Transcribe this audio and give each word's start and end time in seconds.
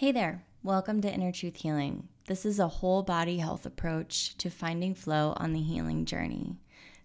Hey 0.00 0.12
there, 0.12 0.42
welcome 0.62 1.02
to 1.02 1.12
Inner 1.12 1.30
Truth 1.30 1.56
Healing. 1.56 2.08
This 2.26 2.46
is 2.46 2.58
a 2.58 2.66
whole 2.68 3.02
body 3.02 3.36
health 3.36 3.66
approach 3.66 4.34
to 4.38 4.48
finding 4.48 4.94
flow 4.94 5.34
on 5.36 5.52
the 5.52 5.60
healing 5.60 6.06
journey. 6.06 6.56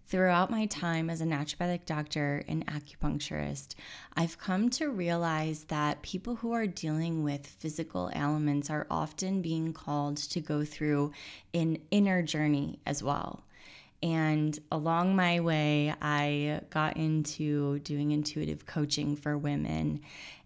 Throughout 0.06 0.50
my 0.50 0.64
time 0.64 1.10
as 1.10 1.20
a 1.20 1.26
naturopathic 1.26 1.84
doctor 1.84 2.42
and 2.48 2.66
acupuncturist, 2.66 3.74
I've 4.16 4.38
come 4.38 4.70
to 4.70 4.88
realize 4.88 5.64
that 5.64 6.00
people 6.00 6.36
who 6.36 6.52
are 6.52 6.66
dealing 6.66 7.22
with 7.22 7.46
physical 7.46 8.10
ailments 8.16 8.70
are 8.70 8.86
often 8.90 9.42
being 9.42 9.74
called 9.74 10.16
to 10.16 10.40
go 10.40 10.64
through 10.64 11.12
an 11.52 11.76
inner 11.90 12.22
journey 12.22 12.78
as 12.86 13.02
well. 13.02 13.44
And 14.02 14.58
along 14.72 15.14
my 15.14 15.40
way, 15.40 15.92
I 16.00 16.62
got 16.70 16.96
into 16.96 17.78
doing 17.80 18.12
intuitive 18.12 18.64
coaching 18.64 19.16
for 19.16 19.36
women. 19.36 20.00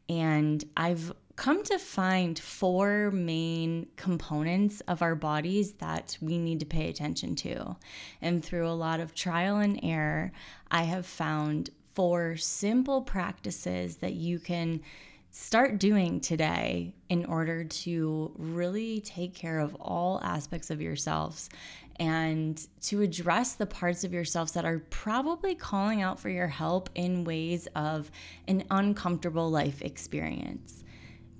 And 0.08 0.64
I've 0.76 1.12
come 1.40 1.64
to 1.64 1.78
find 1.78 2.38
four 2.38 3.10
main 3.12 3.86
components 3.96 4.82
of 4.82 5.00
our 5.00 5.14
bodies 5.14 5.72
that 5.72 6.18
we 6.20 6.36
need 6.36 6.60
to 6.60 6.66
pay 6.66 6.90
attention 6.90 7.34
to. 7.34 7.74
And 8.20 8.44
through 8.44 8.68
a 8.68 8.76
lot 8.76 9.00
of 9.00 9.14
trial 9.14 9.56
and 9.56 9.80
error, 9.82 10.32
I 10.70 10.82
have 10.82 11.06
found 11.06 11.70
four 11.94 12.36
simple 12.36 13.00
practices 13.00 13.96
that 13.96 14.12
you 14.12 14.38
can 14.38 14.82
start 15.30 15.78
doing 15.78 16.20
today 16.20 16.94
in 17.08 17.24
order 17.24 17.64
to 17.64 18.32
really 18.36 19.00
take 19.00 19.34
care 19.34 19.60
of 19.60 19.74
all 19.76 20.20
aspects 20.22 20.68
of 20.68 20.82
yourselves 20.82 21.48
and 21.96 22.66
to 22.82 23.00
address 23.00 23.54
the 23.54 23.64
parts 23.64 24.04
of 24.04 24.12
yourselves 24.12 24.52
that 24.52 24.66
are 24.66 24.80
probably 24.90 25.54
calling 25.54 26.02
out 26.02 26.20
for 26.20 26.28
your 26.28 26.48
help 26.48 26.90
in 26.94 27.24
ways 27.24 27.66
of 27.76 28.10
an 28.46 28.62
uncomfortable 28.70 29.50
life 29.50 29.80
experience 29.80 30.84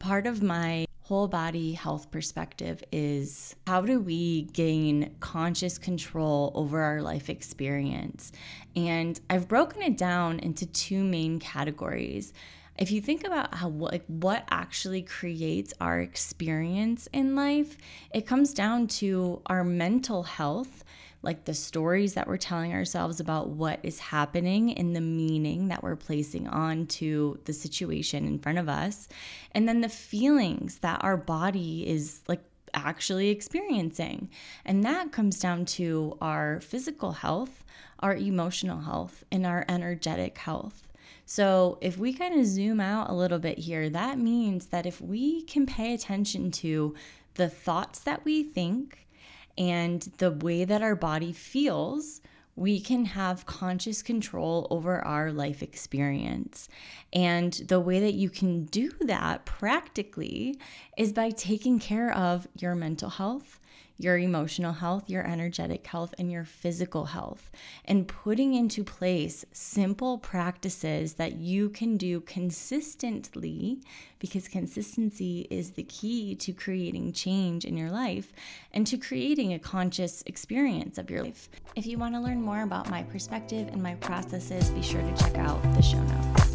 part 0.01 0.27
of 0.27 0.43
my 0.43 0.87
whole 1.03 1.29
body 1.29 1.73
health 1.73 2.11
perspective 2.11 2.83
is 2.91 3.55
how 3.67 3.83
do 3.83 4.01
we 4.01 4.43
gain 4.53 5.15
conscious 5.21 5.79
control 5.79 6.51
over 6.55 6.81
our 6.81 7.03
life 7.03 7.29
experience? 7.29 8.33
And 8.75 9.21
I've 9.29 9.47
broken 9.47 9.83
it 9.83 9.97
down 9.97 10.41
into 10.41 10.67
two 10.67 11.05
main 11.05 11.39
categories. 11.39 12.33
If 12.79 12.91
you 12.91 13.01
think 13.01 13.25
about 13.25 13.55
how 13.55 13.69
like 13.69 14.05
what 14.07 14.45
actually 14.51 15.03
creates 15.03 15.75
our 15.81 16.01
experience 16.01 17.09
in 17.13 17.37
life, 17.37 17.77
it 18.15 18.27
comes 18.27 18.55
down 18.55 18.87
to 18.87 19.43
our 19.47 19.65
mental 19.65 20.23
health 20.23 20.85
like 21.23 21.45
the 21.45 21.55
stories 21.55 22.15
that 22.15 22.27
we're 22.27 22.37
telling 22.37 22.73
ourselves 22.73 23.21
about 23.21 23.49
what 23.51 23.81
is 23.83 23.99
happening 23.99 24.73
and 24.73 24.97
the 24.97 25.01
meaning 25.01 25.69
that 25.69 25.83
we're 25.83 25.97
placing 25.97 26.49
onto 26.49 27.37
the 27.45 27.53
situation 27.53 28.27
in 28.27 28.39
front 28.39 28.59
of 28.59 28.69
us, 28.69 29.09
and 29.53 29.69
then 29.69 29.81
the 29.81 29.89
feelings 29.89 30.79
that 30.79 31.03
our 31.05 31.17
body 31.17 31.87
is 31.87 32.23
like 32.27 32.43
actually 32.75 33.29
experiencing. 33.29 34.31
And 34.65 34.85
that 34.85 35.13
comes 35.13 35.41
down 35.41 35.65
to 35.67 36.17
our 36.21 36.61
physical 36.61 37.13
health, 37.13 37.65
our 38.01 38.15
emotional 38.15 38.81
health, 38.81 39.25
and 39.31 39.47
our 39.47 39.65
energetic 39.69 40.39
health. 40.39 40.87
So, 41.27 41.79
if 41.81 41.97
we 41.97 42.13
kind 42.13 42.39
of 42.39 42.45
zoom 42.45 42.81
out 42.81 43.09
a 43.09 43.15
little 43.15 43.39
bit 43.39 43.59
here, 43.59 43.89
that 43.91 44.19
means 44.19 44.67
that 44.67 44.85
if 44.85 45.01
we 45.01 45.43
can 45.43 45.65
pay 45.65 45.95
attention 45.95 46.51
to 46.53 46.95
the 47.35 47.49
thoughts 47.49 48.01
that 48.01 48.25
we 48.25 48.43
think, 48.43 49.07
and 49.57 50.03
the 50.19 50.33
way 50.33 50.65
that 50.65 50.83
our 50.83 50.97
body 50.97 51.33
feels, 51.33 52.21
we 52.57 52.81
can 52.81 53.05
have 53.07 53.47
conscious 53.47 54.03
control 54.03 54.67
over 54.71 55.05
our 55.05 55.33
life 55.33 55.63
experience. 55.63 56.69
And 57.13 57.53
the 57.53 57.81
way 57.81 58.01
that 58.01 58.15
you 58.15 58.29
can 58.29 58.65
do 58.65 58.91
that 59.01 59.45
practically 59.47 60.59
is 60.99 61.13
by 61.13 61.31
taking 61.31 61.79
care 61.79 62.13
of 62.13 62.49
your 62.59 62.75
mental 62.75 63.09
health, 63.09 63.60
your 64.03 64.17
emotional 64.19 64.73
health, 64.73 65.11
your 65.11 65.27
energetic 65.27 65.87
health, 65.87 66.15
and 66.19 66.33
your 66.33 66.45
physical 66.45 67.05
health, 67.07 67.51
and 67.85 68.09
putting 68.09 68.55
into 68.55 68.83
place 68.83 69.45
simple 69.53 70.19
practices 70.19 71.15
that 71.15 71.37
you 71.37 71.69
can 71.69 71.97
do 71.97 72.21
consistently 72.21 73.81
because 74.19 74.49
consistency 74.49 75.47
is 75.51 75.73
the 75.73 75.83
key 75.83 76.35
to 76.35 76.53
creating 76.53 77.13
change 77.13 77.65
in 77.65 77.77
your 77.77 77.91
life 77.91 78.33
and 78.73 78.87
to 78.87 78.97
creating 78.97 79.53
a 79.53 79.59
conscious 79.59 80.23
experience 80.27 80.99
of 80.99 81.11
your 81.11 81.23
life. 81.23 81.49
If 81.77 81.87
you 81.87 81.99
want 81.99 82.15
to 82.15 82.21
learn 82.21 82.41
more 82.41 82.63
about 82.63 82.91
my 82.91 83.03
perspective 83.03 83.69
and 83.69 83.83
my 83.83 83.95
processes, 83.97 84.71
be 84.71 84.83
sure 84.83 85.03
to 85.03 85.17
check 85.17 85.37
out 85.37 85.63
the 85.75 85.83
show 85.83 86.03
notes. 86.03 86.50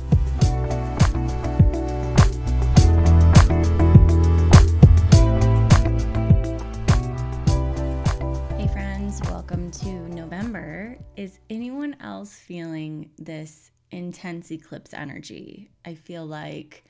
Is 11.16 11.40
anyone 11.50 11.96
else 12.02 12.34
feeling 12.34 13.12
this 13.18 13.72
intense 13.90 14.52
eclipse 14.52 14.94
energy? 14.94 15.72
I 15.86 15.94
feel 15.94 16.26
like 16.26 16.84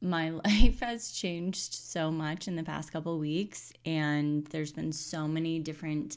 my 0.00 0.30
life 0.44 0.80
has 0.80 1.12
changed 1.12 1.74
so 1.74 2.10
much 2.10 2.48
in 2.48 2.56
the 2.56 2.62
past 2.62 2.90
couple 2.90 3.18
weeks 3.18 3.74
and 3.84 4.46
there's 4.46 4.72
been 4.72 4.92
so 4.92 5.28
many 5.28 5.58
different 5.58 6.16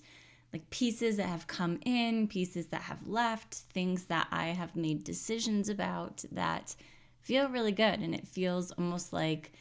like 0.53 0.69
pieces 0.69 1.17
that 1.17 1.27
have 1.27 1.47
come 1.47 1.77
in, 1.85 2.29
pieces 2.29 2.67
that 2.67 2.83
have 2.83 3.05
left, 3.05 3.53
things 3.53 4.05
that 4.05 4.29
I 4.31 4.45
have 4.45 4.77
made 4.77 5.03
decisions 5.03 5.67
about 5.67 6.23
that 6.31 6.77
feel 7.19 7.49
really 7.49 7.73
good 7.73 7.99
and 7.99 8.15
it 8.15 8.25
feels 8.25 8.71
almost 8.71 9.11
like 9.11 9.51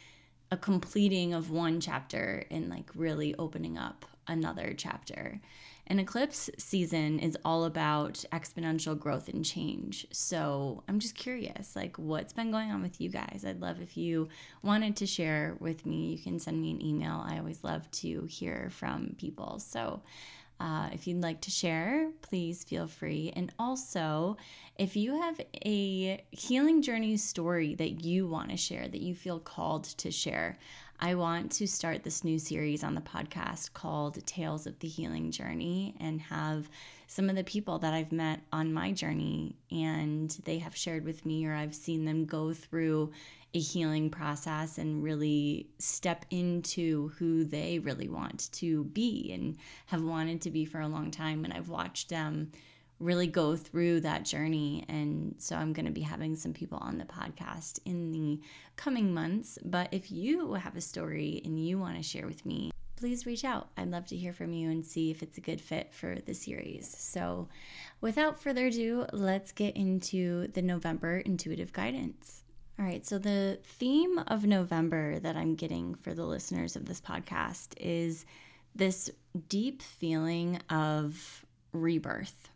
a 0.51 0.55
completing 0.55 1.33
of 1.33 1.51
one 1.51 1.81
chapter 1.81 2.45
and 2.49 2.69
like 2.69 2.89
really 2.95 3.35
opening 3.37 3.77
up 3.77 4.05
another 4.25 4.73
chapter. 4.77 5.41
An 5.87 5.99
eclipse 5.99 6.49
season 6.57 7.19
is 7.19 7.37
all 7.43 7.65
about 7.65 8.23
exponential 8.31 8.97
growth 8.97 9.27
and 9.27 9.43
change. 9.43 10.07
So 10.11 10.81
I'm 10.87 10.99
just 10.99 11.15
curious, 11.15 11.75
like, 11.75 11.97
what's 11.97 12.31
been 12.31 12.51
going 12.51 12.71
on 12.71 12.81
with 12.81 13.01
you 13.01 13.09
guys? 13.09 13.43
I'd 13.45 13.59
love 13.59 13.81
if 13.81 13.97
you 13.97 14.29
wanted 14.61 14.95
to 14.97 15.05
share 15.05 15.57
with 15.59 15.85
me. 15.85 16.13
You 16.13 16.19
can 16.19 16.39
send 16.39 16.61
me 16.61 16.71
an 16.71 16.83
email. 16.83 17.21
I 17.27 17.37
always 17.37 17.63
love 17.65 17.91
to 17.91 18.25
hear 18.25 18.69
from 18.71 19.15
people. 19.17 19.59
So 19.59 20.01
uh, 20.59 20.87
if 20.93 21.05
you'd 21.05 21.21
like 21.21 21.41
to 21.41 21.51
share, 21.51 22.09
please 22.21 22.63
feel 22.63 22.87
free. 22.87 23.33
And 23.35 23.51
also, 23.59 24.37
if 24.77 24.95
you 24.95 25.21
have 25.21 25.41
a 25.65 26.23
healing 26.31 26.81
journey 26.81 27.17
story 27.17 27.75
that 27.75 28.05
you 28.05 28.27
want 28.27 28.51
to 28.51 28.57
share, 28.57 28.87
that 28.87 29.01
you 29.01 29.15
feel 29.15 29.39
called 29.39 29.83
to 29.83 30.11
share, 30.11 30.57
I 31.03 31.15
want 31.15 31.51
to 31.53 31.67
start 31.67 32.05
this 32.05 32.23
new 32.23 32.39
series 32.39 32.81
on 32.81 32.95
the 32.95 33.01
podcast 33.01 33.73
called 33.73 34.25
Tales 34.25 34.65
of 34.65 34.79
the 34.79 34.87
Healing 34.87 35.31
Journey 35.31 35.95
and 35.99 36.21
have 36.21 36.69
some 37.07 37.29
of 37.29 37.35
the 37.35 37.43
people 37.43 37.77
that 37.79 37.93
I've 37.93 38.13
met 38.13 38.39
on 38.53 38.71
my 38.71 38.93
journey 38.93 39.57
and 39.69 40.29
they 40.45 40.59
have 40.59 40.73
shared 40.73 41.03
with 41.03 41.25
me 41.25 41.45
or 41.45 41.55
I've 41.55 41.75
seen 41.75 42.05
them 42.05 42.23
go 42.23 42.53
through 42.53 43.11
a 43.53 43.59
healing 43.59 44.11
process 44.11 44.77
and 44.77 45.03
really 45.03 45.67
step 45.77 46.25
into 46.29 47.09
who 47.19 47.43
they 47.43 47.79
really 47.79 48.07
want 48.07 48.49
to 48.53 48.85
be 48.85 49.33
and 49.33 49.57
have 49.87 50.03
wanted 50.03 50.39
to 50.43 50.51
be 50.51 50.63
for 50.63 50.79
a 50.79 50.87
long 50.87 51.11
time. 51.11 51.43
And 51.43 51.53
I've 51.53 51.67
watched 51.67 52.07
them 52.07 52.53
really 53.03 53.27
go 53.27 53.55
through 53.55 54.01
that 54.01 54.25
journey. 54.25 54.85
And 54.87 55.35
so 55.37 55.55
I'm 55.55 55.73
going 55.73 55.85
to 55.85 55.91
be 55.91 56.01
having 56.01 56.35
some 56.35 56.53
people 56.53 56.77
on 56.79 56.97
the 56.97 57.05
podcast 57.05 57.79
in 57.85 58.11
the 58.11 58.39
coming 58.75 59.13
months. 59.13 59.59
But 59.63 59.89
if 59.91 60.11
you 60.11 60.53
have 60.53 60.75
a 60.75 60.81
story 60.81 61.41
and 61.43 61.63
you 61.63 61.77
want 61.77 61.97
to 61.97 62.03
share 62.03 62.25
with 62.25 62.45
me, 62.45 62.71
please 62.95 63.25
reach 63.25 63.43
out. 63.43 63.67
I'd 63.75 63.91
love 63.91 64.05
to 64.07 64.15
hear 64.15 64.31
from 64.31 64.53
you 64.53 64.69
and 64.69 64.85
see 64.85 65.11
if 65.11 65.21
it's 65.21 65.37
a 65.37 65.41
good 65.41 65.59
fit 65.59 65.93
for 65.93 66.19
the 66.25 66.33
series. 66.33 66.87
So, 66.97 67.49
without 67.99 68.39
further 68.39 68.67
ado, 68.67 69.05
let's 69.11 69.51
get 69.51 69.75
into 69.75 70.47
the 70.47 70.61
November 70.61 71.17
intuitive 71.17 71.73
guidance. 71.73 72.43
All 72.79 72.85
right, 72.85 73.05
so 73.05 73.19
the 73.19 73.59
theme 73.61 74.19
of 74.27 74.45
November 74.45 75.19
that 75.19 75.35
I'm 75.35 75.55
getting 75.55 75.95
for 75.95 76.13
the 76.13 76.25
listeners 76.25 76.75
of 76.75 76.85
this 76.85 77.01
podcast 77.01 77.73
is 77.77 78.25
this 78.73 79.11
deep 79.49 79.81
feeling 79.81 80.59
of 80.69 81.45
rebirth 81.73 82.49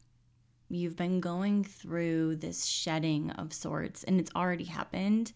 you've 0.70 0.96
been 0.96 1.20
going 1.20 1.64
through 1.64 2.36
this 2.38 2.66
shedding 2.66 3.32
of 3.32 3.54
sorts 3.54 4.04
and 4.04 4.20
it's 4.20 4.32
already 4.36 4.66
happened. 4.66 5.32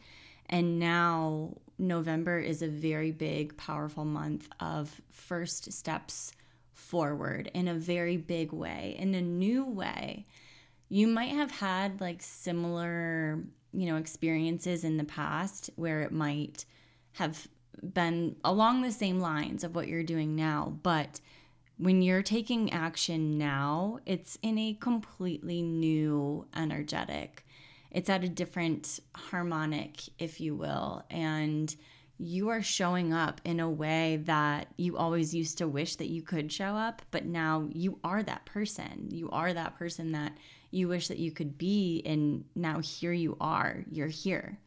And 0.50 0.80
now 0.80 1.58
November 1.78 2.40
is 2.40 2.62
a 2.62 2.68
very 2.68 3.12
big, 3.12 3.56
powerful 3.58 4.06
month 4.06 4.50
of 4.60 5.02
first 5.10 5.72
steps 5.72 6.34
forward 6.74 7.50
in 7.54 7.68
a 7.68 7.74
very 7.74 8.18
big 8.18 8.52
way, 8.52 8.96
in 9.00 9.16
a 9.16 9.22
new 9.22 9.66
way. 9.66 10.26
You 10.90 11.08
might 11.08 11.32
have 11.32 11.52
had 11.52 12.02
like 12.02 12.22
similar, 12.22 13.42
you 13.72 13.86
know, 13.86 13.96
experiences 13.96 14.84
in 14.84 14.98
the 14.98 15.06
past 15.06 15.70
where 15.76 16.02
it 16.02 16.12
might 16.12 16.66
have 17.14 17.48
been 17.94 18.36
along 18.44 18.82
the 18.82 18.92
same 18.92 19.20
lines 19.20 19.64
of 19.64 19.74
what 19.74 19.88
you're 19.88 20.04
doing 20.04 20.36
now, 20.36 20.78
but 20.84 21.20
when 21.82 22.04
you're 22.04 22.22
taking 22.22 22.72
action 22.72 23.40
now, 23.40 23.98
it's 24.06 24.38
in 24.44 24.56
a 24.60 24.76
completely 24.76 25.64
new 25.64 26.46
energetic. 26.56 27.44
It's 27.90 28.08
at 28.08 28.24
a 28.24 28.30
different 28.30 29.00
harmonic, 29.16 30.04
if 30.20 30.40
you 30.40 30.56
will. 30.56 31.04
And 31.10 31.76
you 32.20 32.50
are 32.50 32.62
showing 32.62 33.14
up 33.14 33.42
in 33.46 33.60
a 33.60 33.70
way 33.70 34.18
that 34.26 34.68
you 34.78 34.96
always 34.96 35.34
used 35.34 35.58
to 35.58 35.68
wish 35.68 35.96
that 35.96 36.10
you 36.10 36.22
could 36.22 36.52
show 36.52 36.76
up, 36.76 37.02
but 37.10 37.26
now 37.26 37.68
you 37.72 37.98
are 38.04 38.22
that 38.22 38.46
person. 38.46 39.08
You 39.10 39.32
are 39.32 39.52
that 39.52 39.76
person 39.76 40.12
that 40.12 40.38
you 40.70 40.88
wish 40.88 41.08
that 41.08 41.18
you 41.18 41.32
could 41.32 41.58
be. 41.58 42.04
And 42.06 42.46
now 42.54 42.80
here 42.80 43.12
you 43.12 43.38
are. 43.42 43.84
You're 43.90 44.06
here. 44.06 44.60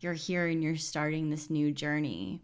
You're 0.00 0.14
here 0.14 0.46
and 0.46 0.62
you're 0.62 0.76
starting 0.76 1.28
this 1.28 1.50
new 1.50 1.72
journey. 1.72 2.40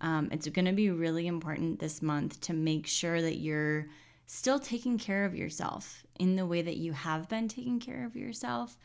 Um, 0.00 0.28
it's 0.30 0.48
going 0.48 0.66
to 0.66 0.72
be 0.72 0.90
really 0.90 1.26
important 1.26 1.80
this 1.80 2.02
month 2.02 2.40
to 2.42 2.52
make 2.52 2.86
sure 2.86 3.20
that 3.20 3.38
you're 3.38 3.86
still 4.26 4.58
taking 4.58 4.98
care 4.98 5.24
of 5.24 5.34
yourself 5.34 6.04
in 6.18 6.36
the 6.36 6.46
way 6.46 6.62
that 6.62 6.76
you 6.76 6.92
have 6.92 7.28
been 7.28 7.48
taking 7.48 7.80
care 7.80 8.04
of 8.04 8.14
yourself 8.14 8.76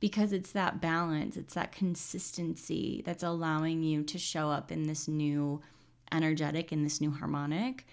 because 0.00 0.32
it's 0.32 0.52
that 0.52 0.80
balance, 0.80 1.36
it's 1.36 1.54
that 1.54 1.72
consistency 1.72 3.02
that's 3.04 3.22
allowing 3.22 3.82
you 3.82 4.02
to 4.02 4.18
show 4.18 4.50
up 4.50 4.70
in 4.70 4.86
this 4.86 5.08
new 5.08 5.60
energetic, 6.12 6.72
in 6.72 6.82
this 6.82 7.00
new 7.00 7.10
harmonic. 7.10 7.86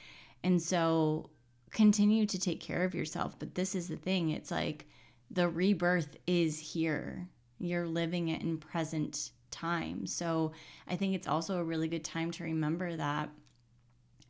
And 0.43 0.61
so 0.61 1.29
continue 1.71 2.25
to 2.25 2.39
take 2.39 2.59
care 2.59 2.83
of 2.83 2.93
yourself. 2.93 3.37
But 3.39 3.55
this 3.55 3.75
is 3.75 3.87
the 3.87 3.97
thing 3.97 4.29
it's 4.29 4.51
like 4.51 4.85
the 5.31 5.49
rebirth 5.49 6.17
is 6.27 6.59
here, 6.59 7.27
you're 7.59 7.87
living 7.87 8.29
it 8.29 8.41
in 8.41 8.57
present 8.57 9.31
time. 9.53 10.05
So 10.05 10.51
I 10.87 10.97
think 10.97 11.15
it's 11.15 11.27
also 11.27 11.57
a 11.57 11.63
really 11.63 11.87
good 11.87 12.03
time 12.03 12.31
to 12.31 12.43
remember 12.43 12.95
that, 12.95 13.29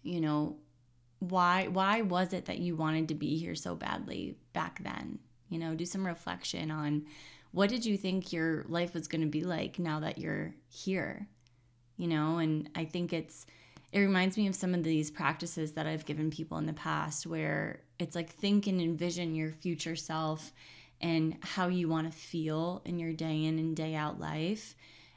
you 0.04 0.22
know, 0.22 0.58
why 1.20 1.68
why 1.68 2.02
was 2.02 2.34
it 2.34 2.46
that 2.46 2.60
you 2.60 2.76
wanted 2.76 3.08
to 3.08 3.16
be 3.16 3.38
here 3.38 3.56
so 3.56 3.76
badly 3.76 4.38
back 4.52 4.84
then? 4.84 5.20
You 5.50 5.60
know, 5.60 5.74
do 5.74 5.86
some 5.86 6.06
reflection 6.06 6.70
on 6.70 7.06
what 7.52 7.70
did 7.70 7.86
you 7.86 7.98
think 7.98 8.34
your 8.34 8.66
life 8.68 8.94
was 8.94 9.08
going 9.08 9.22
to 9.22 9.28
be 9.28 9.44
like 9.44 9.80
now 9.80 10.00
that 10.02 10.18
you're 10.18 10.54
here? 10.68 11.28
You 11.98 12.08
know, 12.08 12.40
and 12.40 12.70
I 12.76 12.86
think 12.86 13.14
it's, 13.14 13.46
it 13.92 14.00
reminds 14.00 14.38
me 14.38 14.48
of 14.48 14.56
some 14.56 14.74
of 14.74 14.84
these 14.84 15.12
practices 15.12 15.74
that 15.74 15.86
I've 15.86 16.06
given 16.06 16.32
people 16.32 16.58
in 16.58 16.66
the 16.66 16.74
past 16.74 17.28
where 17.28 17.82
it's 18.00 18.16
like 18.16 18.32
think 18.32 18.66
and 18.66 18.82
envision 18.82 19.36
your 19.36 19.52
future 19.52 19.96
self 19.96 20.52
and 21.00 21.38
how 21.42 21.68
you 21.68 21.88
want 21.88 22.12
to 22.12 22.18
feel 22.18 22.82
in 22.86 22.98
your 22.98 23.14
day 23.14 23.44
in 23.44 23.60
and 23.60 23.76
day 23.76 23.94
out 23.94 24.20
life 24.20 24.76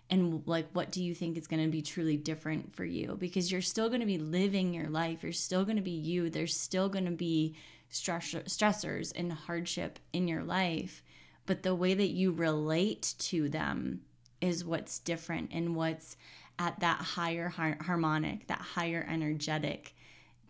and 0.08 0.42
like 0.46 0.68
what 0.72 0.90
do 0.90 1.02
you 1.02 1.14
think 1.14 1.36
is 1.36 1.46
going 1.46 1.62
to 1.62 1.70
be 1.70 1.82
truly 1.82 2.16
different 2.16 2.74
for 2.74 2.84
you 2.84 3.16
because 3.18 3.50
you're 3.50 3.60
still 3.60 3.88
going 3.88 4.00
to 4.00 4.06
be 4.06 4.18
living 4.18 4.72
your 4.72 4.88
life 4.88 5.22
you're 5.22 5.32
still 5.32 5.64
going 5.64 5.76
to 5.76 5.82
be 5.82 5.90
you 5.90 6.30
there's 6.30 6.56
still 6.56 6.88
going 6.88 7.04
to 7.04 7.10
be 7.10 7.54
stress- 7.90 8.34
stressors 8.34 9.12
and 9.16 9.32
hardship 9.32 9.98
in 10.12 10.28
your 10.28 10.42
life 10.42 11.02
but 11.46 11.62
the 11.62 11.74
way 11.74 11.94
that 11.94 12.08
you 12.08 12.32
relate 12.32 13.14
to 13.18 13.48
them 13.48 14.02
is 14.40 14.64
what's 14.64 14.98
different 14.98 15.50
and 15.52 15.74
what's 15.74 16.16
at 16.58 16.80
that 16.80 17.00
higher 17.00 17.48
har- 17.48 17.78
harmonic, 17.80 18.46
that 18.48 18.60
higher 18.60 19.06
energetic 19.08 19.94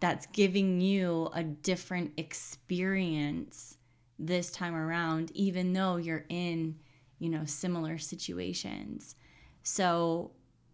that's 0.01 0.27
giving 0.27 0.81
you 0.81 1.31
a 1.35 1.43
different 1.43 2.13
experience 2.17 3.77
this 4.19 4.51
time 4.51 4.75
around 4.75 5.31
even 5.35 5.73
though 5.73 5.97
you're 5.97 6.25
in, 6.29 6.77
you 7.19 7.29
know, 7.29 7.45
similar 7.45 7.99
situations. 7.99 9.15
So, 9.69 10.31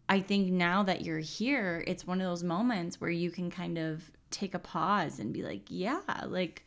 I 0.06 0.20
think 0.20 0.52
now 0.52 0.82
that 0.82 1.00
you're 1.00 1.18
here, 1.18 1.82
it's 1.86 2.06
one 2.06 2.20
of 2.20 2.26
those 2.26 2.42
moments 2.42 3.00
where 3.00 3.08
you 3.08 3.30
can 3.30 3.50
kind 3.50 3.78
of 3.78 4.02
take 4.30 4.52
a 4.52 4.58
pause 4.58 5.18
and 5.18 5.32
be 5.32 5.42
like, 5.42 5.62
yeah, 5.68 6.02
like 6.26 6.66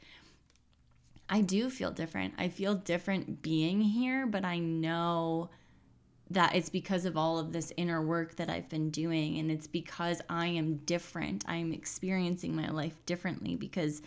I 1.30 1.42
do 1.42 1.70
feel 1.70 1.92
different. 1.92 2.34
I 2.40 2.48
feel 2.48 2.74
different 2.74 3.44
being 3.44 3.80
here, 3.80 4.26
but 4.26 4.44
I 4.44 4.58
know 4.58 5.52
that 6.32 6.56
it's 6.56 6.70
because 6.70 7.06
of 7.06 7.16
all 7.16 7.38
of 7.38 7.54
this 7.54 7.72
inner 7.78 8.02
work 8.02 8.36
that 8.38 8.50
I've 8.50 8.70
been 8.70 8.90
doing. 8.90 9.38
And 9.38 9.52
it's 9.52 9.68
because 9.68 10.20
I 10.28 10.48
am 10.48 10.78
different. 10.78 11.44
I 11.48 11.58
am 11.58 11.74
experiencing 11.74 12.56
my 12.56 12.70
life 12.70 13.06
differently 13.06 13.56
because 13.56 14.02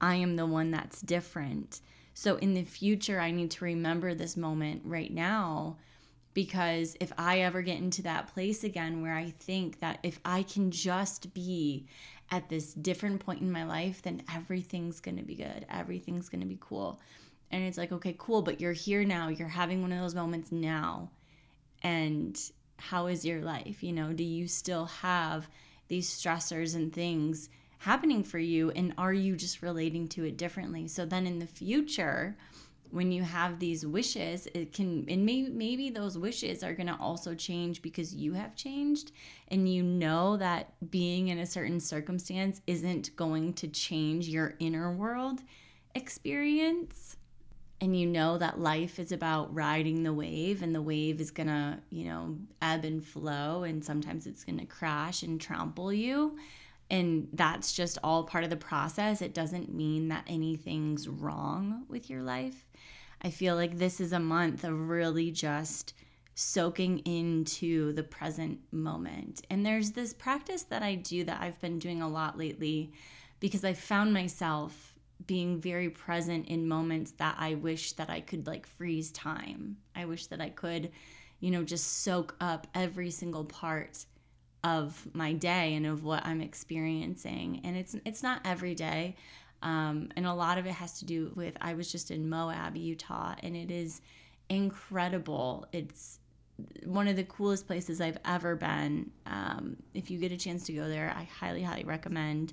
I 0.00 0.16
am 0.16 0.34
the 0.34 0.46
one 0.46 0.72
that's 0.72 1.02
different. 1.02 1.82
So 2.14 2.34
in 2.38 2.54
the 2.54 2.64
future, 2.64 3.20
I 3.20 3.30
need 3.30 3.52
to 3.52 3.64
remember 3.64 4.12
this 4.12 4.36
moment 4.36 4.82
right 4.84 5.12
now 5.12 5.76
because 6.34 6.96
if 7.00 7.12
I 7.18 7.40
ever 7.40 7.62
get 7.62 7.78
into 7.78 8.02
that 8.02 8.32
place 8.32 8.64
again 8.64 9.02
where 9.02 9.14
I 9.14 9.30
think 9.30 9.80
that 9.80 9.98
if 10.02 10.20
I 10.24 10.42
can 10.44 10.70
just 10.70 11.34
be 11.34 11.86
at 12.30 12.48
this 12.48 12.72
different 12.74 13.24
point 13.24 13.40
in 13.40 13.50
my 13.50 13.64
life, 13.64 14.02
then 14.02 14.22
everything's 14.32 15.00
gonna 15.00 15.22
be 15.22 15.34
good. 15.34 15.66
Everything's 15.68 16.28
gonna 16.28 16.46
be 16.46 16.58
cool. 16.60 17.00
And 17.50 17.64
it's 17.64 17.78
like, 17.78 17.90
okay, 17.90 18.14
cool, 18.16 18.42
but 18.42 18.60
you're 18.60 18.72
here 18.72 19.04
now. 19.04 19.28
You're 19.28 19.48
having 19.48 19.82
one 19.82 19.92
of 19.92 20.00
those 20.00 20.14
moments 20.14 20.52
now. 20.52 21.10
And 21.82 22.40
how 22.76 23.08
is 23.08 23.24
your 23.24 23.40
life? 23.40 23.82
You 23.82 23.92
know, 23.92 24.12
do 24.12 24.22
you 24.22 24.46
still 24.46 24.86
have 24.86 25.48
these 25.88 26.08
stressors 26.08 26.76
and 26.76 26.92
things 26.92 27.48
happening 27.78 28.22
for 28.22 28.38
you? 28.38 28.70
And 28.70 28.94
are 28.96 29.12
you 29.12 29.34
just 29.34 29.62
relating 29.62 30.06
to 30.08 30.24
it 30.24 30.36
differently? 30.36 30.86
So 30.86 31.04
then 31.04 31.26
in 31.26 31.40
the 31.40 31.46
future, 31.46 32.36
when 32.90 33.12
you 33.12 33.22
have 33.22 33.58
these 33.58 33.86
wishes 33.86 34.48
it 34.54 34.72
can 34.72 35.04
and 35.08 35.24
maybe 35.24 35.48
maybe 35.50 35.90
those 35.90 36.18
wishes 36.18 36.62
are 36.62 36.74
going 36.74 36.86
to 36.86 36.96
also 37.00 37.34
change 37.34 37.82
because 37.82 38.14
you 38.14 38.32
have 38.32 38.54
changed 38.54 39.12
and 39.48 39.72
you 39.72 39.82
know 39.82 40.36
that 40.36 40.72
being 40.90 41.28
in 41.28 41.38
a 41.38 41.46
certain 41.46 41.80
circumstance 41.80 42.60
isn't 42.66 43.14
going 43.16 43.52
to 43.52 43.68
change 43.68 44.28
your 44.28 44.54
inner 44.58 44.92
world 44.92 45.40
experience 45.94 47.16
and 47.80 47.98
you 47.98 48.06
know 48.06 48.36
that 48.36 48.60
life 48.60 48.98
is 48.98 49.12
about 49.12 49.52
riding 49.54 50.02
the 50.02 50.12
wave 50.12 50.62
and 50.62 50.74
the 50.74 50.82
wave 50.82 51.20
is 51.20 51.30
going 51.30 51.48
to 51.48 51.78
you 51.90 52.04
know 52.04 52.36
ebb 52.62 52.84
and 52.84 53.04
flow 53.04 53.62
and 53.62 53.84
sometimes 53.84 54.26
it's 54.26 54.44
going 54.44 54.58
to 54.58 54.66
crash 54.66 55.22
and 55.22 55.40
trample 55.40 55.92
you 55.92 56.36
and 56.90 57.28
that's 57.32 57.72
just 57.72 57.98
all 58.02 58.24
part 58.24 58.44
of 58.44 58.50
the 58.50 58.56
process. 58.56 59.22
It 59.22 59.32
doesn't 59.32 59.72
mean 59.72 60.08
that 60.08 60.24
anything's 60.26 61.08
wrong 61.08 61.84
with 61.88 62.10
your 62.10 62.22
life. 62.22 62.66
I 63.22 63.30
feel 63.30 63.54
like 63.54 63.76
this 63.76 64.00
is 64.00 64.12
a 64.12 64.20
month 64.20 64.64
of 64.64 64.88
really 64.88 65.30
just 65.30 65.94
soaking 66.34 67.00
into 67.00 67.92
the 67.92 68.02
present 68.02 68.58
moment. 68.72 69.42
And 69.50 69.64
there's 69.64 69.92
this 69.92 70.14
practice 70.14 70.62
that 70.64 70.82
I 70.82 70.94
do 70.94 71.24
that 71.24 71.40
I've 71.42 71.60
been 71.60 71.78
doing 71.78 72.00
a 72.00 72.08
lot 72.08 72.38
lately 72.38 72.92
because 73.40 73.64
I 73.64 73.74
found 73.74 74.14
myself 74.14 74.94
being 75.26 75.60
very 75.60 75.90
present 75.90 76.48
in 76.48 76.66
moments 76.66 77.12
that 77.12 77.36
I 77.38 77.54
wish 77.54 77.92
that 77.92 78.08
I 78.08 78.20
could 78.20 78.46
like 78.46 78.66
freeze 78.66 79.12
time. 79.12 79.76
I 79.94 80.06
wish 80.06 80.26
that 80.26 80.40
I 80.40 80.48
could, 80.48 80.90
you 81.40 81.50
know, 81.50 81.62
just 81.62 82.02
soak 82.02 82.34
up 82.40 82.66
every 82.74 83.10
single 83.10 83.44
part 83.44 84.06
of 84.64 85.06
my 85.12 85.32
day 85.32 85.74
and 85.74 85.86
of 85.86 86.04
what 86.04 86.24
I'm 86.24 86.40
experiencing. 86.40 87.60
And 87.64 87.76
it's 87.76 87.96
it's 88.04 88.22
not 88.22 88.40
every 88.44 88.74
day. 88.74 89.16
Um, 89.62 90.08
and 90.16 90.26
a 90.26 90.32
lot 90.32 90.58
of 90.58 90.66
it 90.66 90.72
has 90.72 90.98
to 91.00 91.04
do 91.04 91.32
with 91.34 91.56
I 91.60 91.74
was 91.74 91.92
just 91.92 92.10
in 92.10 92.28
Moab, 92.28 92.76
Utah, 92.76 93.34
and 93.42 93.56
it 93.56 93.70
is 93.70 94.00
incredible. 94.48 95.66
It's 95.72 96.18
one 96.84 97.08
of 97.08 97.16
the 97.16 97.24
coolest 97.24 97.66
places 97.66 98.00
I've 98.00 98.18
ever 98.24 98.56
been. 98.56 99.10
Um, 99.26 99.76
if 99.94 100.10
you 100.10 100.18
get 100.18 100.32
a 100.32 100.36
chance 100.36 100.64
to 100.66 100.72
go 100.72 100.88
there, 100.88 101.12
I 101.16 101.24
highly, 101.24 101.62
highly 101.62 101.84
recommend. 101.84 102.52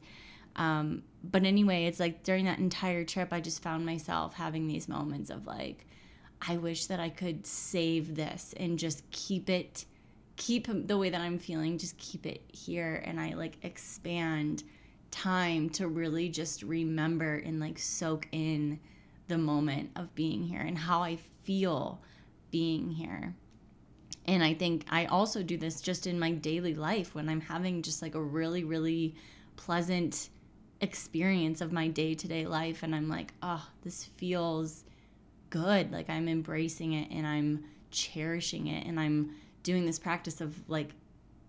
Um, 0.55 1.03
but 1.23 1.43
anyway, 1.43 1.85
it's 1.85 1.99
like 1.99 2.23
during 2.23 2.45
that 2.45 2.59
entire 2.59 3.03
trip, 3.03 3.31
I 3.31 3.41
just 3.41 3.61
found 3.61 3.85
myself 3.85 4.33
having 4.33 4.67
these 4.67 4.87
moments 4.87 5.29
of 5.29 5.45
like, 5.45 5.85
I 6.41 6.57
wish 6.57 6.85
that 6.87 6.99
I 6.99 7.09
could 7.09 7.45
save 7.45 8.15
this 8.15 8.53
and 8.57 8.77
just 8.77 9.09
keep 9.11 9.49
it, 9.49 9.85
keep 10.35 10.67
the 10.87 10.97
way 10.97 11.09
that 11.09 11.21
I'm 11.21 11.39
feeling, 11.39 11.77
just 11.77 11.97
keep 11.97 12.25
it 12.25 12.41
here. 12.47 13.01
And 13.05 13.19
I 13.19 13.33
like 13.33 13.57
expand 13.63 14.63
time 15.17 15.67
to 15.67 15.88
really 15.88 16.29
just 16.29 16.62
remember 16.62 17.38
and 17.38 17.59
like 17.59 17.79
soak 17.79 18.27
in 18.31 18.79
the 19.27 19.38
moment 19.38 19.89
of 19.95 20.13
being 20.13 20.43
here 20.43 20.62
and 20.62 20.77
how 20.77 21.01
I 21.01 21.15
feel 21.43 22.00
being 22.51 22.91
here. 22.91 23.36
And 24.25 24.43
I 24.43 24.53
think 24.53 24.86
I 24.89 25.05
also 25.05 25.41
do 25.41 25.57
this 25.57 25.81
just 25.81 26.05
in 26.05 26.19
my 26.19 26.31
daily 26.31 26.75
life 26.75 27.15
when 27.15 27.29
I'm 27.29 27.41
having 27.41 27.81
just 27.81 28.01
like 28.01 28.13
a 28.13 28.21
really, 28.21 28.63
really 28.63 29.15
pleasant 29.55 30.29
experience 30.81 31.62
of 31.62 31.71
my 31.71 31.88
day 31.88 32.13
to 32.13 32.27
day 32.27 32.45
life. 32.45 32.83
And 32.83 32.93
I'm 32.93 33.09
like, 33.09 33.33
oh, 33.41 33.65
this 33.83 34.03
feels 34.03 34.83
good. 35.50 35.91
Like 35.91 36.09
I'm 36.09 36.27
embracing 36.27 36.93
it 36.93 37.09
and 37.09 37.25
I'm 37.25 37.63
cherishing 37.89 38.67
it. 38.67 38.86
And 38.86 39.00
I'm 39.00 39.31
doing 39.63 39.86
this 39.86 39.97
practice 39.97 40.41
of 40.41 40.55
like, 40.69 40.91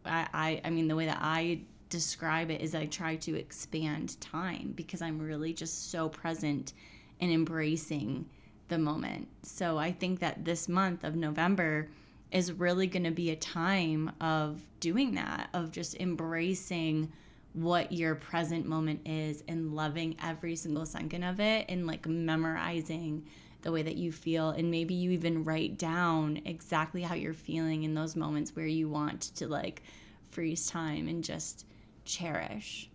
I, 0.06 0.26
I, 0.32 0.60
I 0.64 0.70
mean, 0.70 0.88
the 0.88 0.96
way 0.96 1.06
that 1.06 1.18
I 1.20 1.60
describe 1.88 2.50
it 2.50 2.60
is 2.60 2.74
I 2.74 2.86
try 2.86 3.16
to 3.16 3.36
expand 3.36 4.20
time 4.20 4.72
because 4.76 5.02
I'm 5.02 5.18
really 5.18 5.52
just 5.52 5.90
so 5.90 6.08
present 6.08 6.72
and 7.20 7.30
embracing 7.30 8.26
the 8.68 8.78
moment. 8.78 9.28
So 9.42 9.78
I 9.78 9.92
think 9.92 10.20
that 10.20 10.44
this 10.44 10.68
month 10.68 11.04
of 11.04 11.16
November 11.16 11.88
is 12.30 12.52
really 12.52 12.86
going 12.86 13.04
to 13.04 13.10
be 13.10 13.30
a 13.30 13.36
time 13.36 14.12
of 14.20 14.60
doing 14.80 15.14
that, 15.14 15.48
of 15.54 15.70
just 15.72 15.94
embracing 15.98 17.10
what 17.54 17.90
your 17.90 18.14
present 18.14 18.66
moment 18.66 19.00
is 19.06 19.42
and 19.48 19.74
loving 19.74 20.16
every 20.22 20.54
single 20.54 20.84
second 20.84 21.22
of 21.24 21.40
it 21.40 21.64
and 21.68 21.86
like 21.86 22.06
memorizing 22.06 23.24
the 23.62 23.72
way 23.72 23.82
that 23.82 23.96
you 23.96 24.12
feel 24.12 24.50
and 24.50 24.70
maybe 24.70 24.94
you 24.94 25.10
even 25.10 25.42
write 25.42 25.78
down 25.78 26.40
exactly 26.44 27.02
how 27.02 27.14
you're 27.14 27.34
feeling 27.34 27.82
in 27.82 27.94
those 27.94 28.14
moments 28.14 28.54
where 28.54 28.66
you 28.66 28.88
want 28.88 29.22
to 29.34 29.48
like 29.48 29.82
freeze 30.30 30.68
time 30.68 31.08
and 31.08 31.24
just 31.24 31.64
cherish. 32.08 32.90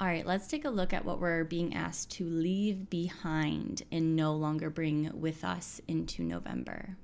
All 0.00 0.08
right, 0.08 0.26
let's 0.26 0.48
take 0.48 0.64
a 0.64 0.70
look 0.70 0.92
at 0.92 1.04
what 1.04 1.20
we're 1.20 1.44
being 1.44 1.74
asked 1.74 2.10
to 2.12 2.24
leave 2.24 2.90
behind 2.90 3.84
and 3.92 4.16
no 4.16 4.34
longer 4.34 4.68
bring 4.68 5.10
with 5.14 5.44
us 5.44 5.80
into 5.86 6.24
November. 6.24 6.96